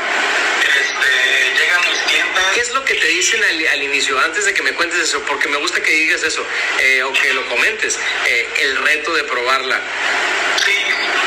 [2.53, 5.21] ¿Qué es lo que te dicen al, inicio, antes de que me cuentes eso?
[5.21, 6.45] Porque me gusta que digas eso,
[6.79, 9.79] eh, o que lo comentes, eh, el reto de probarla.
[10.65, 10.75] Sí,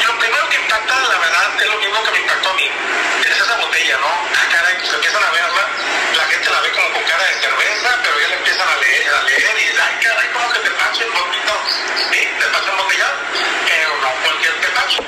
[0.06, 2.68] lo primero que impacta, la verdad, es lo mismo que me impactó a mí.
[3.24, 4.06] Es esa botella, ¿no?
[4.06, 5.68] Ah, caray, pues empiezan a verla,
[6.14, 9.14] la gente la ve como con cara de cerveza, pero ya le empiezan a leer,
[9.14, 11.60] a leer y ay, caray, como que te paso en botellado.
[12.12, 13.16] Sí, te paso en botellado,
[13.64, 15.00] pero no cualquier tepacho.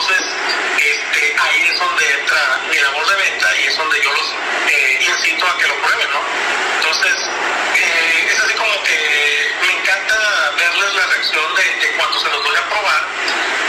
[0.00, 0.32] Entonces,
[0.78, 4.34] este, ahí es donde entra mi labor de venta y es donde yo los
[4.72, 6.22] eh, incito a que lo prueben, ¿no?
[6.76, 7.20] Entonces,
[7.76, 12.42] eh, es así como que me encanta verles la reacción de, de cuando se los
[12.42, 13.04] doy a probar,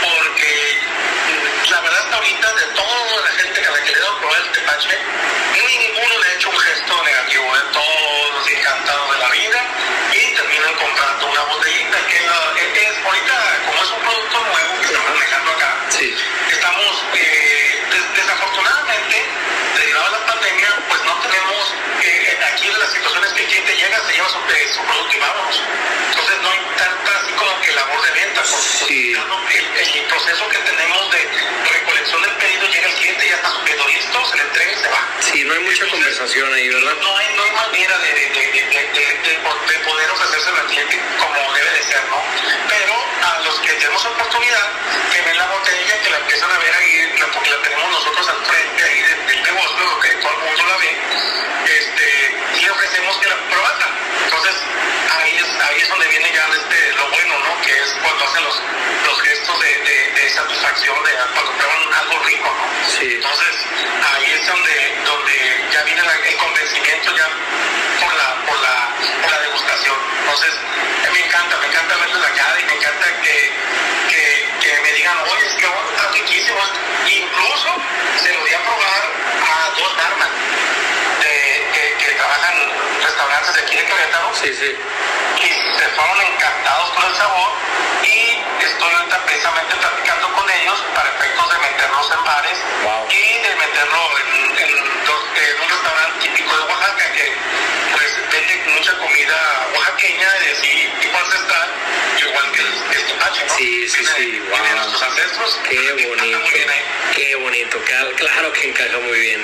[0.00, 0.80] porque
[1.28, 4.16] mm, la verdad hasta ahorita de toda la gente a la que le he dado
[4.16, 4.98] a probar el tepache,
[5.52, 9.11] ninguno le ha hecho un gesto negativo, de todos encantados
[24.68, 25.62] su, producto y vámonos
[26.10, 29.12] entonces no hay tanta así como que labor de venta porque Sí.
[29.14, 31.28] el, el proceso que tenemos de
[31.72, 34.76] recolección del pedido llega el cliente ya está su pedido listo se le entrega y
[34.76, 36.92] se va Sí, no hay mucha conversación ahí, ¿verdad?
[37.00, 40.66] no hay, no hay manera de, de, de, de, de- de- de poder ofrecérselo al
[40.66, 42.22] cliente como debe de ser, ¿no?
[42.68, 44.68] Pero a los que tenemos oportunidad,
[45.12, 48.44] que ven la botella, que la empiezan a ver ahí, porque la tenemos nosotros al
[48.46, 50.96] frente ahí del, negocio, que todo el mundo la ve,
[51.64, 53.88] este, y le ofrecemos que la probarla.
[54.42, 54.62] Entonces,
[55.22, 57.62] ahí es, ahí es donde viene ya este, lo bueno, ¿no?
[57.62, 58.60] Que es cuando hacen los,
[59.06, 62.90] los gestos de, de, de satisfacción, de cuando prueban algo rico, ¿no?
[62.90, 63.12] Sí.
[63.14, 63.54] Entonces,
[64.02, 67.28] ahí es donde, donde ya viene la- el convencimiento ya
[68.02, 68.88] por la, por la,
[69.22, 69.96] por la degustación.
[70.24, 70.54] Entonces,
[71.12, 73.52] me encanta, me encanta verles la cara y me encanta que,
[74.10, 76.58] que, que me digan, oye, es que bueno, está riquísimo.
[77.06, 77.68] Incluso
[78.20, 79.02] se lo di a probar
[79.38, 81.01] a dos que
[82.22, 82.54] trabajan
[83.02, 84.70] restaurantes de aquí de Querétaro Sí, sí.
[85.42, 87.50] y se fueron encantados con el sabor
[88.04, 93.06] y estoy ahorita precisamente platicando con ellos para efectos de meterlos en bares Wow.
[93.10, 97.26] y de meterlo en, en un restaurante típico de Oaxaca que
[98.30, 101.68] vende mucha comida oaxaqueña y así tipo ancestral
[102.20, 103.56] igual que el, el tepache, ¿no?
[103.56, 104.58] Sí, sí, sí, wow.
[104.76, 106.82] nuestros ancestros Qué bonito, muy bien ahí.
[107.14, 107.78] qué bonito,
[108.16, 109.42] claro que encaja muy bien.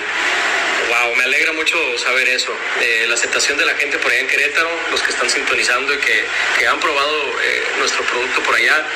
[0.89, 2.51] Wow, me alegra mucho saber eso.
[2.81, 5.99] Eh, la aceptación de la gente por allá en Querétaro, los que están sintonizando y
[5.99, 6.25] que,
[6.59, 8.87] que han probado eh, nuestro producto por allá,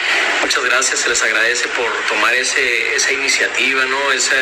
[0.40, 4.12] muchas gracias, se les agradece por tomar ese, esa iniciativa, ¿no?
[4.12, 4.34] Esa,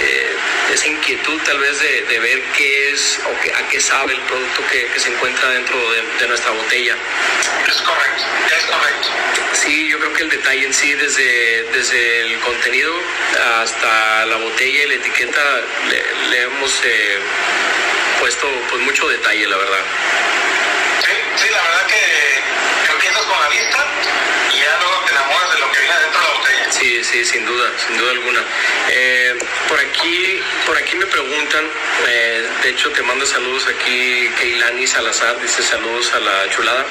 [0.00, 0.36] eh,
[0.72, 4.20] esa inquietud tal vez de, de ver qué es o qué- a qué sabe el
[4.22, 6.96] producto que, que se encuentra dentro de, de nuestra botella.
[7.68, 8.24] Es correcto,
[8.56, 9.08] es correcto.
[9.54, 12.92] Sí, yo creo que el detalle en sí, desde, desde el contenido
[13.62, 15.40] hasta la botella y la etiqueta,
[15.88, 17.18] le, le hemos eh,
[18.20, 19.80] puesto pues mucho detalle, la verdad.
[21.04, 23.86] Sí, sí, la verdad que, empiezas con la vista
[24.54, 26.47] y ya luego te enamoras de lo que viene dentro de la botella.
[26.70, 28.40] Sí, sí, sin duda, sin duda alguna.
[28.90, 29.34] Eh,
[29.68, 31.64] por aquí, por aquí me preguntan,
[32.08, 36.84] eh, de hecho te mando saludos aquí Keilani Salazar, dice saludos a la chulada.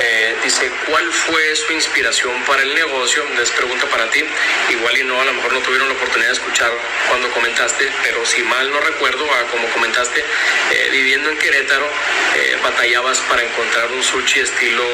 [0.00, 3.24] Eh, dice, ¿cuál fue su inspiración para el negocio?
[3.36, 4.24] Les pregunta para ti.
[4.70, 6.72] Igual y no, a lo mejor no tuvieron la oportunidad de escuchar
[7.08, 11.88] cuando comentaste, pero si mal no recuerdo, a como comentaste, eh, viviendo en Querétaro,
[12.36, 14.84] eh, batallabas para encontrar un sushi estilo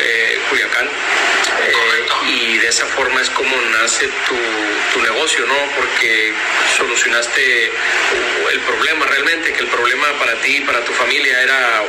[0.00, 0.86] eh, Culiacán.
[0.86, 4.36] Eh, y de esa forma es como nace tu,
[4.92, 5.56] tu negocio, ¿no?
[5.76, 6.32] Porque
[6.76, 7.70] solucionaste
[8.52, 11.82] el problema realmente, que el problema para ti y para tu familia era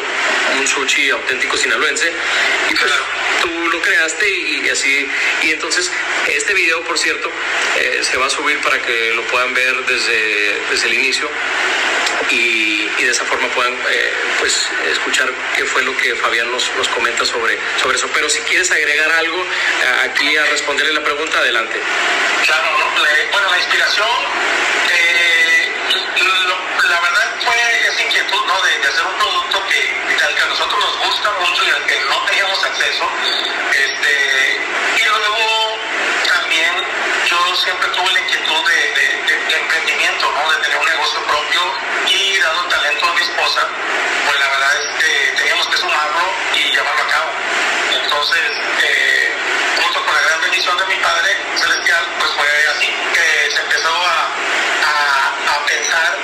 [0.60, 2.12] un sushi auténtico sinaloense.
[2.72, 2.92] Y pues
[3.42, 5.08] tú lo creaste y, así.
[5.44, 5.92] Y entonces,
[6.28, 7.30] este video, por cierto,
[7.80, 11.30] eh, se va a subir para que lo puedan ver desde, desde el inicio.
[12.32, 16.88] Y, de esa forma puedan eh, pues escuchar qué fue lo que Fabián nos, nos
[16.90, 18.10] comenta sobre, sobre eso.
[18.16, 21.80] Pero si quieres agregar algo eh, aquí a responderle la pregunta, adelante.
[22.46, 23.04] Claro, ¿no?
[23.04, 24.08] La- bueno, la inspiración,
[24.92, 25.35] eh,
[28.16, 28.62] inquietud, ¿no?
[28.62, 31.86] De, de hacer un producto que, al que a nosotros nos gusta mucho y al
[31.86, 33.10] que no teníamos acceso.
[33.74, 34.60] Este,
[34.98, 35.78] y luego
[36.28, 36.72] también
[37.28, 40.52] yo siempre tuve la inquietud de, de- de- emprendimiento, ¿no?
[40.52, 41.62] De tener un negocio propio
[42.08, 43.68] y dado el talento a mi esposa,
[44.26, 46.22] pues la verdad es que teníamos que sumarlo
[46.56, 47.32] y llevarlo a cabo.
[48.02, 48.52] Entonces,
[48.82, 49.34] eh,
[49.82, 53.90] junto con la gran bendición de mi Padre Celestial, pues fue así que se empezó
[53.90, 54.30] a,
[54.86, 56.18] a- a pensar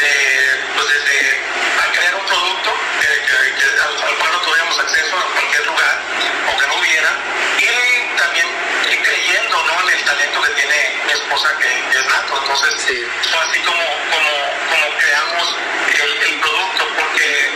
[0.00, 0.43] de,
[0.84, 1.40] pues, desde
[1.82, 6.00] al crear un producto al, cual no tuviéramos acceso a cualquier lugar
[6.52, 7.10] o que no hubiera,
[7.58, 8.46] y también
[8.90, 9.88] eh, creyendo ¿no?
[9.88, 12.36] en el talento que tiene mi esposa que, es nato.
[12.36, 12.74] Entonces
[13.32, 15.56] fue así como, como, creamos
[15.94, 17.50] el, producto, porque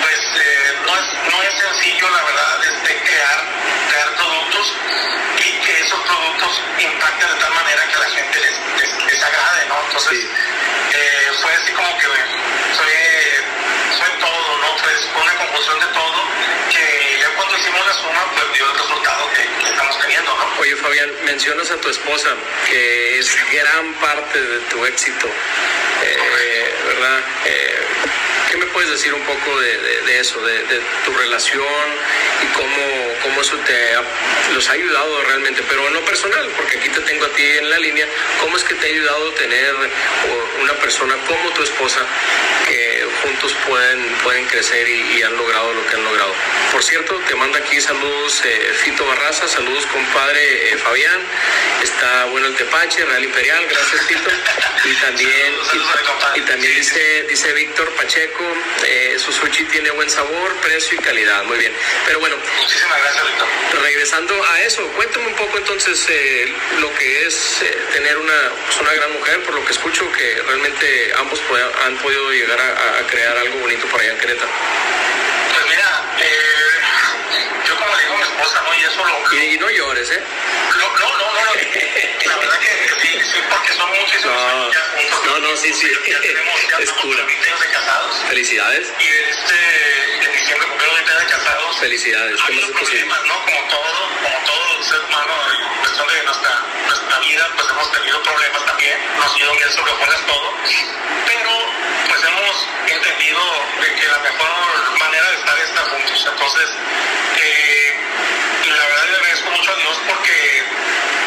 [0.00, 3.44] pues eh, no, es, no es sencillo la verdad este, crear,
[3.90, 4.74] crear productos
[5.38, 9.66] y que esos productos impacten de tal manera que la gente les, les, les agrade,
[9.66, 9.76] ¿no?
[9.86, 10.26] Entonces
[11.40, 12.92] fue así como que fue,
[13.98, 14.78] fue todo, ¿no?
[14.78, 16.22] Fue una confusión de todo,
[16.70, 20.60] que ya cuando hicimos la suma, pues dio el resultado que, estamos teniendo, ¿no?
[20.60, 22.30] Oye, Fabián, mencionas a tu esposa,
[22.68, 25.28] que es gran parte de tu éxito,
[26.02, 27.20] eh, ¿verdad?
[27.46, 27.78] Eh,
[28.50, 31.64] ¿Qué me puedes decir un poco de, eso, de, tu relación
[32.42, 34.02] y cómo, cómo eso te ha,
[34.52, 35.62] los ha ayudado realmente?
[35.68, 38.06] Pero en lo personal, porque aquí te tengo a ti en la línea,
[38.40, 39.74] ¿cómo es que te ha ayudado tener
[40.60, 42.00] una persona como tu esposa
[42.72, 46.34] que juntos pueden, pueden crecer y, han logrado lo que han logrado?
[46.72, 51.20] Por cierto, te manda aquí saludos eh, Fito Barraza, saludos compadre eh, Fabián,
[51.82, 54.30] está bueno el tepache, Real Imperial, gracias Fito.
[54.84, 55.54] Y también,
[56.34, 58.44] y, también dice, dice Víctor Pacheco,
[58.86, 61.44] eh, su sushi tiene buen sabor, precio y calidad.
[61.44, 61.72] Muy bien.
[62.06, 63.24] Pero bueno, muchísimas gracias,
[63.82, 66.06] Regresando a eso, cuéntame un poco entonces
[66.80, 71.12] lo que es tener una, pues, una gran mujer, por lo que escucho que realmente
[71.18, 71.40] ambos
[71.84, 72.61] han podido llegar a,
[73.08, 74.50] crear algo bonito por allá en Querétaro.
[75.52, 76.02] Pues mira,
[77.66, 78.74] yo como le digo a mi esposa, ¿no?
[78.74, 79.42] Y eso lo...
[79.42, 80.22] Y, no llores, ¿eh?
[80.78, 85.20] No, no, no, no, la verdad que sí, sí, porque son muchísimos no, años juntos.
[85.26, 85.90] No, no, sí, sí.
[86.08, 87.24] Ya tenemos, ya es pura.
[87.24, 88.16] de casados.
[88.28, 88.92] Felicidades.
[88.98, 91.78] Y este, en diciembre cumplimos 20 de casados.
[91.80, 92.40] Felicidades.
[92.40, 93.44] Ha habido problemas, ¿no?
[93.44, 98.22] Como todo, como todo ser humano, en cuestión de nuestra, nuestra vida, pues hemos tenido
[98.22, 98.98] problemas también.
[99.16, 100.02] No ha sido bien sobre todo.
[106.52, 106.76] Entonces,
[107.40, 107.94] eh,
[108.66, 110.62] la verdad le agradezco mucho a Dios porque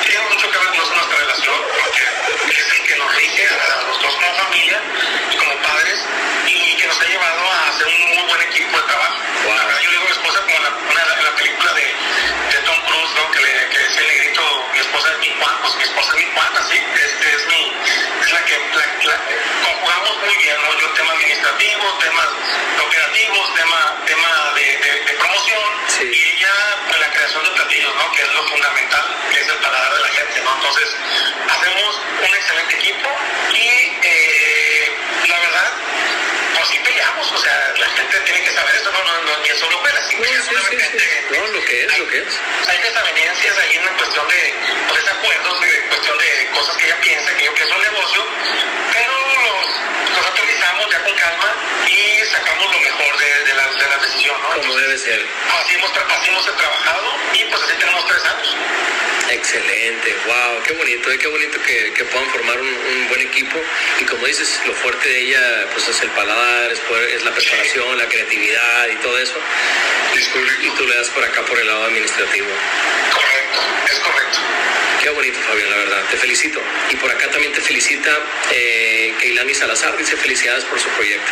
[0.06, 4.02] tiene mucho que ver con nuestra relación, porque es el que nos rige a los
[4.04, 4.80] dos como familia
[5.32, 6.00] y como padres
[6.46, 9.18] y que nos ha llevado a hacer un muy buen equipo de trabajo.
[9.82, 13.16] yo le digo a mi esposa como en la, la película de, de, Tom Cruise,
[13.18, 13.32] ¿no?
[13.32, 16.18] que, le, que es el negrito, mi esposa es mi Juan, pues mi esposa es
[16.22, 17.74] mi Juan, así, este es mi,
[18.22, 18.60] es la que
[19.10, 19.18] la,
[19.66, 20.80] conjugamos muy bien, ¿no?
[20.80, 22.30] yo tema administrativo, temas
[22.86, 23.85] operativos, tema,
[28.06, 28.15] ¿no?
[28.15, 30.41] que es lo fundamental, que es el paladar de la gente.
[30.41, 30.56] ¿no?
[30.56, 30.96] Entonces,
[31.50, 33.10] hacemos un excelente equipo
[33.54, 34.91] y eh,
[35.28, 35.72] la verdad,
[36.56, 39.50] pues sí peleamos, o sea, la gente tiene que saber esto, no, no, no ni
[39.50, 42.39] eso lo puede, sí, no, sí, sí, no, lo que es, lo que es.
[42.68, 44.54] Hay desavenencias ahí en cuestión de
[44.88, 48.26] pues, desacuerdos, en cuestión de cosas que ella piensa, que yo pienso un negocio,
[48.94, 51.56] pero los, los actualizamos ya con calma
[51.88, 54.62] y sacamos lo mejor de, de, la, de la decisión, ¿no?
[54.62, 55.25] Como debe ser.
[55.60, 58.56] Así hemos, así hemos trabajado y pues así tenemos tres años.
[59.32, 63.60] Excelente, wow, qué bonito, eh, qué bonito que, que puedan formar un, un, buen equipo
[63.99, 67.32] y como dices, lo fuerte de ella pues es el paladar, es, poder, es la
[67.32, 69.39] preparación, la creatividad y todo eso
[70.62, 72.47] y tú, le das por acá por el lado administrativo.
[73.12, 73.35] Correcto,
[73.91, 74.39] es correcto.
[75.02, 76.04] Qué bonito, Fabián, la verdad.
[76.10, 76.60] Te felicito.
[76.89, 78.12] Y por acá también te felicita
[78.52, 79.96] eh, Keilani Salazar.
[79.98, 81.32] Dice felicidades por su proyecto.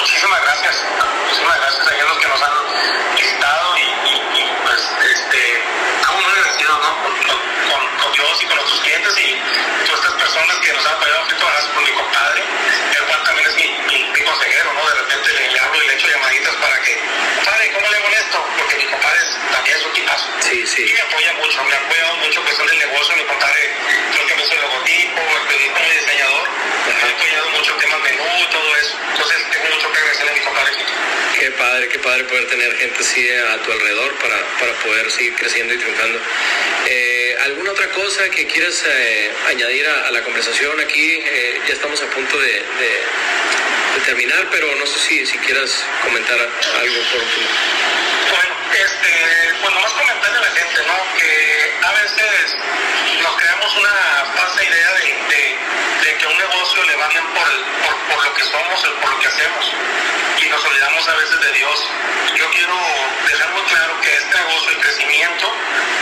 [0.00, 0.84] Muchísimas gracias.
[1.24, 4.33] Muchísimas gracias a los que nos han visitado y, y,
[4.64, 4.80] pues,
[5.12, 5.60] este,
[6.00, 6.90] estamos muy agradecidos, ¿no?
[7.04, 9.28] Con, con, con, Dios y con nuestros clientes y
[9.84, 11.24] todas estas personas que nos han apoyado.
[11.24, 12.42] Frito por mi compadre,
[12.96, 13.68] el cual también es mi,
[14.08, 14.88] mi, consejero, ¿no?
[14.88, 16.98] De repente le, le, hablo y le echo llamaditas para que,
[17.44, 18.46] padre, ¿cómo le hago esto?
[18.58, 19.20] Porque mi compadre
[19.52, 20.26] también es un tipazo.
[20.40, 20.82] Sí, sí.
[20.88, 23.16] Y me apoya mucho, me apoya mucho en cuestión del negocio.
[23.16, 23.70] Mi compadre,
[24.12, 26.48] creo que me hizo el logotipo, el como diseñador.
[26.86, 28.96] Me ha apoyado mucho el tema menú y todo eso.
[29.12, 30.72] Entonces, tengo mucho que agradecerle a mi compadre.
[31.44, 35.34] Qué padre, qué padre poder tener gente así a tu alrededor para, para poder seguir
[35.34, 36.18] creciendo y triunfando.
[36.86, 41.18] Eh, ¿Alguna otra cosa que quieras eh, añadir a, la conversación aquí?
[41.24, 42.62] Eh, ya estamos a punto de,
[44.06, 47.48] terminar, pero no sé si, si quieras comentar algo por último.
[48.74, 51.16] Este, pues nomás comentarle a la gente, ¿no?
[51.16, 52.56] Que a veces
[53.22, 55.58] nos creamos una falsa idea de,
[56.02, 57.46] de, que un negocio le va bien por,
[58.10, 59.72] por, lo que somos, por lo que hacemos
[60.40, 61.86] y nos olvidamos a veces de Dios.
[62.34, 62.76] Yo quiero
[63.28, 65.52] dejar muy claro que este negocio, el crecimiento,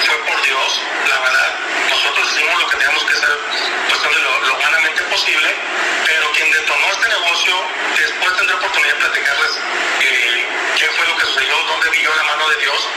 [0.06, 1.54] fue por Dios, la verdad.
[1.90, 3.38] Nosotros hicimos lo que teníamos que hacer,
[4.14, 5.54] de lo, lo humanamente posible,
[6.06, 7.54] pero quien detonó este negocio,
[7.98, 9.52] después tendré oportunidad de platicarles
[12.52, 12.88] de Dios,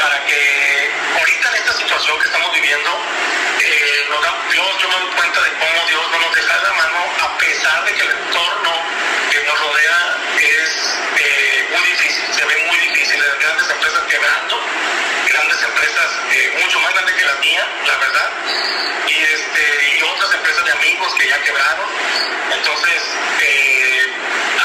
[0.00, 2.90] para que ahorita en esta situación que estamos viviendo,
[3.60, 4.06] eh,
[4.50, 7.84] Dios, yo me doy cuenta de cómo Dios no nos deja la mano, a pesar
[7.84, 8.72] de que el entorno
[9.30, 10.19] que nos rodea eh,
[11.70, 13.22] muy difícil, se ve muy difícil.
[13.40, 14.60] Grandes empresas quebrando,
[15.28, 18.30] grandes empresas eh, mucho más grandes que la mía, la verdad,
[19.06, 21.86] y, este, y otras empresas de amigos que ya quebraron.
[22.52, 23.02] Entonces,
[23.40, 24.12] eh,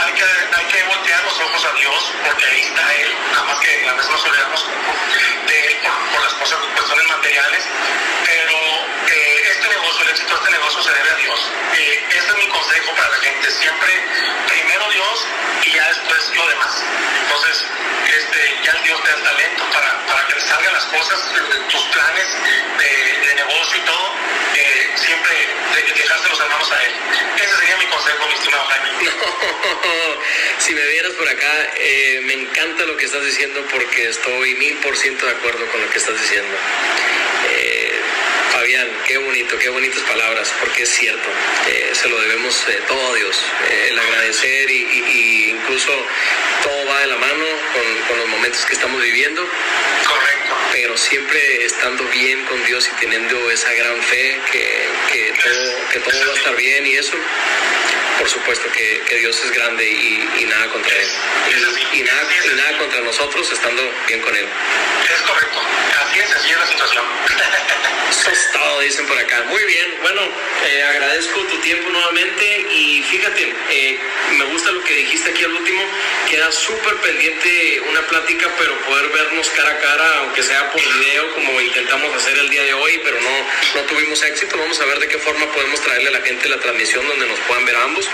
[0.03, 3.60] hay, que, hay que voltear los ojos a Dios, porque ahí está Él, nada más
[3.60, 4.66] que a veces nos olvidamos
[5.47, 5.78] de Él
[6.12, 7.64] por, las cosas, cuestiones materiales,
[8.26, 8.85] pero
[9.66, 11.39] este negocio, el éxito de este negocio se debe a Dios.
[11.74, 13.49] Eh, este es mi consejo para la gente.
[13.49, 13.93] Siempre
[14.47, 15.26] primero Dios
[15.63, 16.84] y ya después lo demás.
[17.24, 17.66] Entonces,
[18.05, 21.20] este, ya Dios te da el talento para, para que salgan las cosas,
[21.72, 22.28] tus planes
[22.78, 24.13] de, negocio y todo,
[24.55, 25.34] eh, siempre
[25.76, 26.93] de, dejarse los hermanos a Él.
[27.36, 28.89] Ese sería mi consejo, mi estimado Jaime.
[30.59, 34.78] si me vieras por acá, eh, me encanta lo que estás diciendo porque estoy mil
[34.78, 36.55] por ciento de acuerdo con lo que estás diciendo.
[38.66, 41.30] Fabián, qué bonito, qué bonitas palabras, porque es cierto,
[41.68, 43.39] eh, se lo debemos eh, todo a Dios,
[43.70, 45.91] eh, el agradecer y, y- y incluso
[46.63, 47.45] todo va de la mano
[47.76, 49.47] con, con los momentos que estamos viviendo,
[50.07, 50.55] Correcto.
[50.72, 55.99] pero siempre estando bien con Dios y teniendo esa gran fe que, que todo, que
[55.99, 57.13] todo va a estar bien y eso,
[58.20, 61.07] por supuesto que, que Dios es grande y, y nada contra Él.
[61.49, 64.47] Y, y nada, y nada contra nosotros estando bien con Él.
[65.13, 65.59] Es correcto.
[66.05, 67.05] Así es, así es la situación.
[68.09, 69.43] Eso es todo, dicen por acá.
[69.49, 70.22] Muy bien, bueno,
[70.68, 73.99] eh, agradezco tu tiempo nuevamente y fíjate, eh,
[74.38, 75.84] me gusta lo que dijiste aquí al último,
[76.30, 81.34] queda súper pendiente una plática, pero poder vernos cara a cara, aunque sea por video,
[81.34, 84.57] como intentamos hacer el día de hoy, pero no, no tuvimos éxito.
[84.57, 87.39] Vamos a ver de qué forma podemos traerle a la gente la transmisión donde nos
[87.41, 88.05] puedan ver a ambos.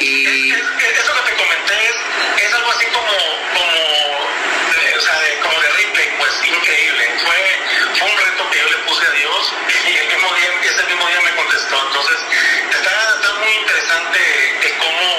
[0.00, 3.12] Y Es- es- eso que te comenté es, es algo así como,
[3.54, 3.72] como,
[4.74, 7.10] de, o sea, de, como de replay, pues increíble.
[7.24, 7.58] Fue,
[7.98, 9.52] fue un reto que yo le puse a Dios
[9.86, 11.82] y el mismo día, ese mismo día me contestó.
[11.86, 12.18] Entonces,
[12.70, 14.20] está, está muy interesante
[14.62, 15.09] que cómo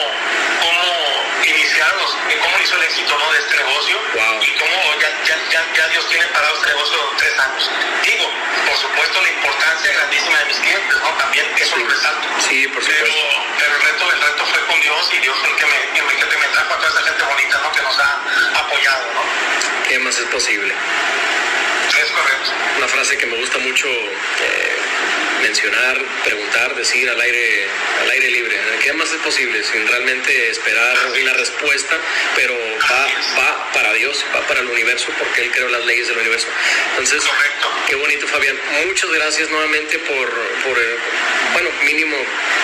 [1.81, 3.31] iniciados, que cómo hizo el éxito ¿no?
[3.31, 4.43] de este negocio Wow.
[4.43, 4.71] y cómo
[5.01, 7.69] ya, ya, ya, ya Dios tiene parado este negocio tres años.
[8.05, 8.29] Digo,
[8.67, 11.09] por supuesto, la importancia grandísima de mis clientes, ¿no?
[11.17, 12.27] También eso lo resalto.
[12.47, 13.41] sí, por Pero, supuesto.
[13.57, 16.01] pero el reto, el reto fue con Dios y Dios fue el que me, que
[16.03, 17.71] me, que me trajo a toda esa gente bonita, ¿no?
[17.71, 18.19] Que nos ha
[18.59, 19.21] apoyado, ¿no?
[19.87, 20.73] ¿Qué más es posible?
[22.77, 24.71] Una frase que me gusta mucho eh,
[25.41, 27.67] mencionar, preguntar, decir al aire,
[28.01, 28.57] al aire libre.
[28.83, 31.97] ¿Qué más es posible sin realmente esperar una respuesta?
[32.35, 32.53] Pero
[32.89, 36.47] va, va para Dios, va para el universo, porque Él creó las leyes del universo.
[36.91, 37.67] Entonces, Correcto.
[37.87, 38.59] qué bonito, Fabián.
[38.87, 40.29] Muchas gracias nuevamente por,
[40.63, 40.97] por eh,
[41.53, 42.17] bueno, mínimo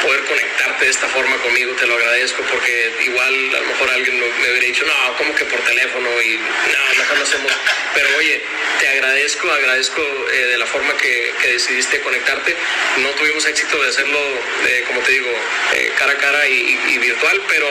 [0.03, 1.73] poder conectarte de esta forma conmigo.
[1.75, 5.45] Te lo agradezco porque igual a lo mejor alguien me hubiera dicho, no, como que
[5.45, 7.51] por teléfono y no, mejor lo hacemos.
[7.93, 8.41] Pero oye,
[8.79, 12.55] te agradezco, agradezco eh, de la forma que, que decidiste conectarte.
[12.97, 14.19] No tuvimos éxito de hacerlo,
[14.65, 15.29] eh, como te digo,
[15.73, 17.67] eh, cara a cara y, virtual, pero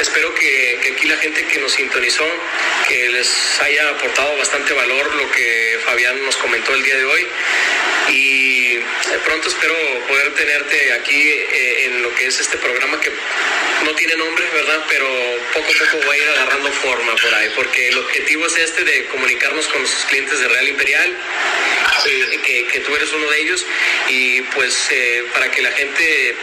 [0.00, 2.24] espero que, que aquí la gente que nos sintonizó,
[2.88, 7.26] que les haya aportado bastante valor lo que Fabián nos comentó el día de hoy.
[8.10, 8.63] Y
[9.24, 9.74] pronto espero
[10.08, 13.10] poder tenerte aquí eh, en lo que es este programa que
[13.84, 14.84] no tiene nombre, ¿verdad?
[14.88, 15.06] Pero
[15.52, 18.84] poco a poco va a ir agarrando forma por ahí, porque el objetivo es este
[18.84, 21.16] de comunicarnos con nuestros clientes de Real Imperial,
[22.44, 23.66] que, que tú eres uno de ellos,
[24.08, 26.34] y pues eh, para que la gente eh,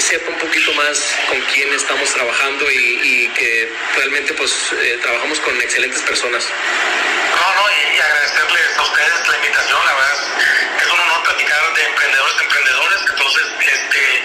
[0.00, 4.52] sepa un poquito más con quién estamos trabajando y, y que realmente pues
[4.82, 6.44] eh, trabajamos con excelentes personas.
[6.44, 10.95] No, no, y, y agradecerles a ustedes la invitación, la verdad es,
[11.36, 14.15] platicar de emprendedores emprendedores, entonces este,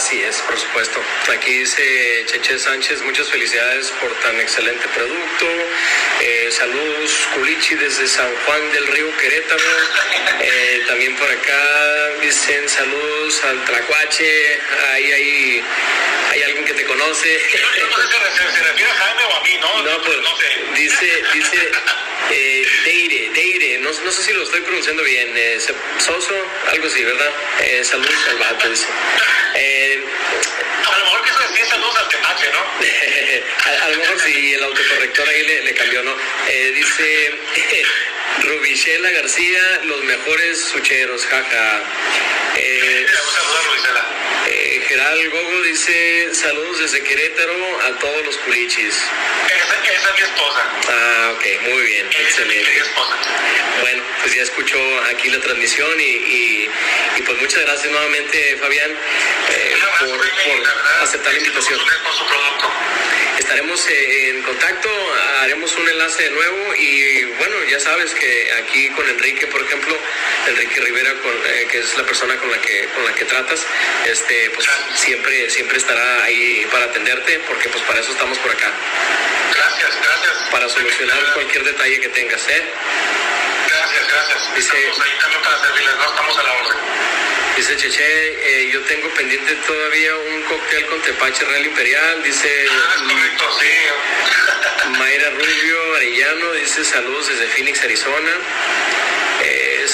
[0.00, 0.98] Así es, por supuesto.
[1.30, 5.46] Aquí dice Cheche Sánchez, muchas felicidades por tan excelente producto.
[6.22, 9.62] Eh, saludos, Culichi, desde San Juan del Río Querétaro.
[10.40, 14.60] Eh, también por acá dicen saludos al Tlacuache.
[14.94, 15.64] Ahí hay,
[16.30, 17.38] hay alguien que te conoce.
[17.76, 19.82] Yo no sé si se, se refiere a Jaime o a mí, ¿no?
[19.82, 20.80] No, pues no sé.
[20.80, 21.72] dice, dice
[22.30, 25.58] eh, Deire, Deire, no, no sé si lo estoy pronunciando bien, eh,
[25.98, 26.34] Soso,
[26.70, 27.30] algo así, ¿verdad?
[27.62, 28.86] Eh, saludos al vato, dice.
[28.86, 32.60] A lo mejor quiso decir saludos al tepache, ¿no?
[33.70, 36.14] a, a lo mejor sí, el autocorrector ahí le, le cambió, ¿no?
[36.48, 37.30] Eh, dice
[38.42, 41.82] Rubichela García, los mejores sucheros, jaja.
[42.56, 43.06] Eh,
[44.92, 45.14] Un saludo a Luisela.
[45.14, 48.94] eh, Geral Gogo dice, saludos desde Querétaro a todos los culichis.
[48.94, 50.70] Esa, esa es mi esposa.
[50.88, 52.78] Ah, ok, muy bien, Esa es mi excelente.
[52.80, 53.16] esposa.
[53.82, 54.78] Bueno, pues ya escuchó
[55.10, 56.70] aquí la transmisión y, y-
[57.18, 61.78] y pues muchas gracias nuevamente, Fabián, eh, por, por la aceptar la invitación.
[61.78, 62.70] su- Con su producto.
[63.38, 64.88] Estaremos en contacto,
[65.40, 69.96] haremos un enlace de nuevo y bueno, ya sabes que aquí con Enrique, por ejemplo,
[70.46, 73.66] Enrique Rivera, con, eh, que es la persona con la que con la que tratas,
[74.06, 78.70] este, pues siempre siempre estará ahí para atenderte, porque pues para eso estamos por acá,
[79.54, 80.32] Gracias, gracias.
[80.50, 82.62] para solucionar cualquier detalle que tengas, ¿eh?
[83.68, 84.06] Gracias.
[84.08, 84.58] Gracias, gracias.
[84.58, 86.78] Estamos ahí también para servirles, no estamos a la orden.
[87.56, 92.22] Dice Cheche, eh, yo tengo pendiente todavía un cóctel con tepache real imperial.
[92.22, 94.88] Dice Ah, es correcto, sí.
[94.98, 98.30] Mayra Rubio Arellano, dice saludos desde Phoenix, Arizona.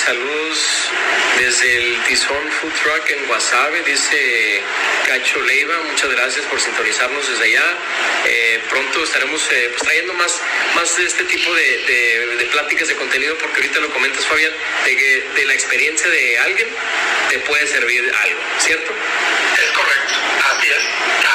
[0.05, 0.90] Saludos
[1.38, 4.62] desde el Tizón Food Truck en Guasave, dice
[5.07, 7.64] Cacho Leiva, muchas gracias por sintonizarnos desde allá.
[8.26, 10.40] Eh, pronto estaremos eh, pues, trayendo más,
[10.74, 14.53] más de este tipo de, pláticas de contenido, porque ahorita lo comentas, Fabián,
[14.84, 16.68] de que de la experiencia de alguien
[17.30, 18.92] te puede servir algo, ¿cierto?
[18.92, 20.14] Es correcto,
[20.53, 20.84] así es,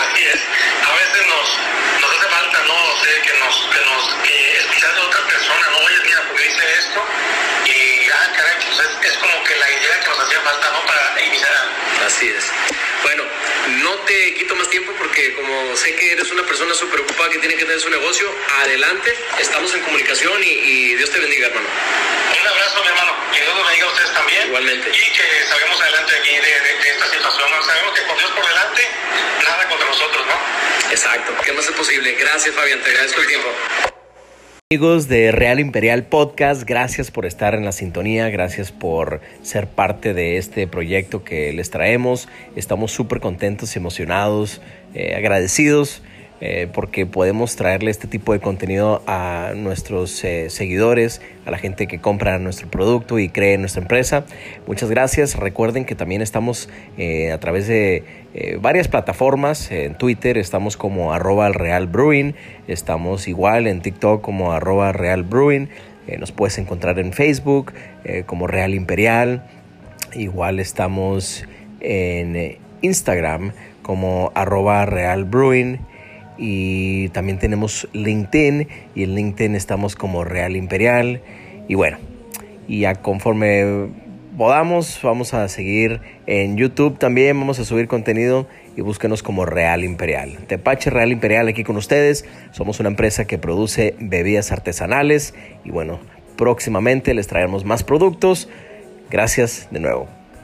[0.06, 0.42] así es.
[0.88, 2.74] A veces nos, nos hace falta, ¿no?
[2.74, 4.22] O que nos, que nos,
[4.60, 5.78] escuchar de otra persona, ¿no?
[5.80, 7.06] Oye, mira, porque dice esto,
[7.66, 10.86] y ah, caray, pues es, es como que la idea que nos hacía falta, ¿no?
[10.86, 11.52] Para iniciar.
[12.06, 12.46] Así es.
[13.04, 13.24] Bueno,
[13.84, 17.40] no te quito más tiempo porque como sé que eres una persona súper ocupada que
[17.40, 21.68] tiene que tener su negocio, adelante, estamos en comunicación y, y Dios te bendiga, hermano.
[22.42, 24.48] Un abrazo, mi hermano, que Dios los bendiga a ustedes también.
[24.48, 24.90] Igualmente.
[24.90, 27.50] Y que salgamos adelante aquí de, de, de esta situación.
[27.66, 28.88] Sabemos que con Dios por delante,
[29.44, 30.92] nada contra nosotros, ¿no?
[30.92, 31.36] Exacto.
[31.44, 32.14] ¿Qué más es posible?
[32.14, 32.82] Gracias, Fabián.
[32.82, 33.91] Te agradezco el tiempo.
[34.72, 40.14] Amigos de Real Imperial Podcast, gracias por estar en la sintonía, gracias por ser parte
[40.14, 42.30] de este proyecto que les traemos.
[42.56, 44.62] Estamos súper contentos, emocionados,
[44.94, 46.04] eh, agradecidos
[46.44, 51.86] eh, porque podemos traerle este tipo de contenido a nuestros eh, seguidores, a la gente
[51.86, 54.26] que compra nuestro producto y cree en nuestra empresa.
[54.66, 55.36] Muchas gracias.
[55.36, 56.68] Recuerden que también estamos
[56.98, 58.04] eh, a través de
[58.60, 59.72] varias plataformas.
[59.72, 61.92] En Twitter estamos como arroba Real.
[62.68, 65.28] Estamos igual en TikTok como arroba Real
[66.18, 67.74] nos puedes encontrar en Facebook
[68.26, 69.44] como Real Imperial.
[70.14, 71.46] Igual estamos
[71.82, 73.52] en Instagram
[73.84, 75.28] como arroba Real.
[76.44, 78.68] Y también tenemos LinkedIn.
[78.96, 81.22] Y en LinkedIn estamos como Real Imperial.
[81.68, 82.00] Y bueno,
[82.68, 83.90] y ya conforme
[84.36, 87.40] podamos, vamos a seguir en YouTube también.
[87.40, 90.40] Vamos a subir contenido y búsquenos como Real Imperial.
[90.48, 92.26] Tepache Real Imperial aquí con ustedes.
[92.52, 95.36] Somos una empresa que produce bebidas artesanales.
[95.64, 96.00] Y bueno,
[96.38, 98.50] próximamente les traeremos más productos.
[99.12, 100.21] Gracias de nuevo.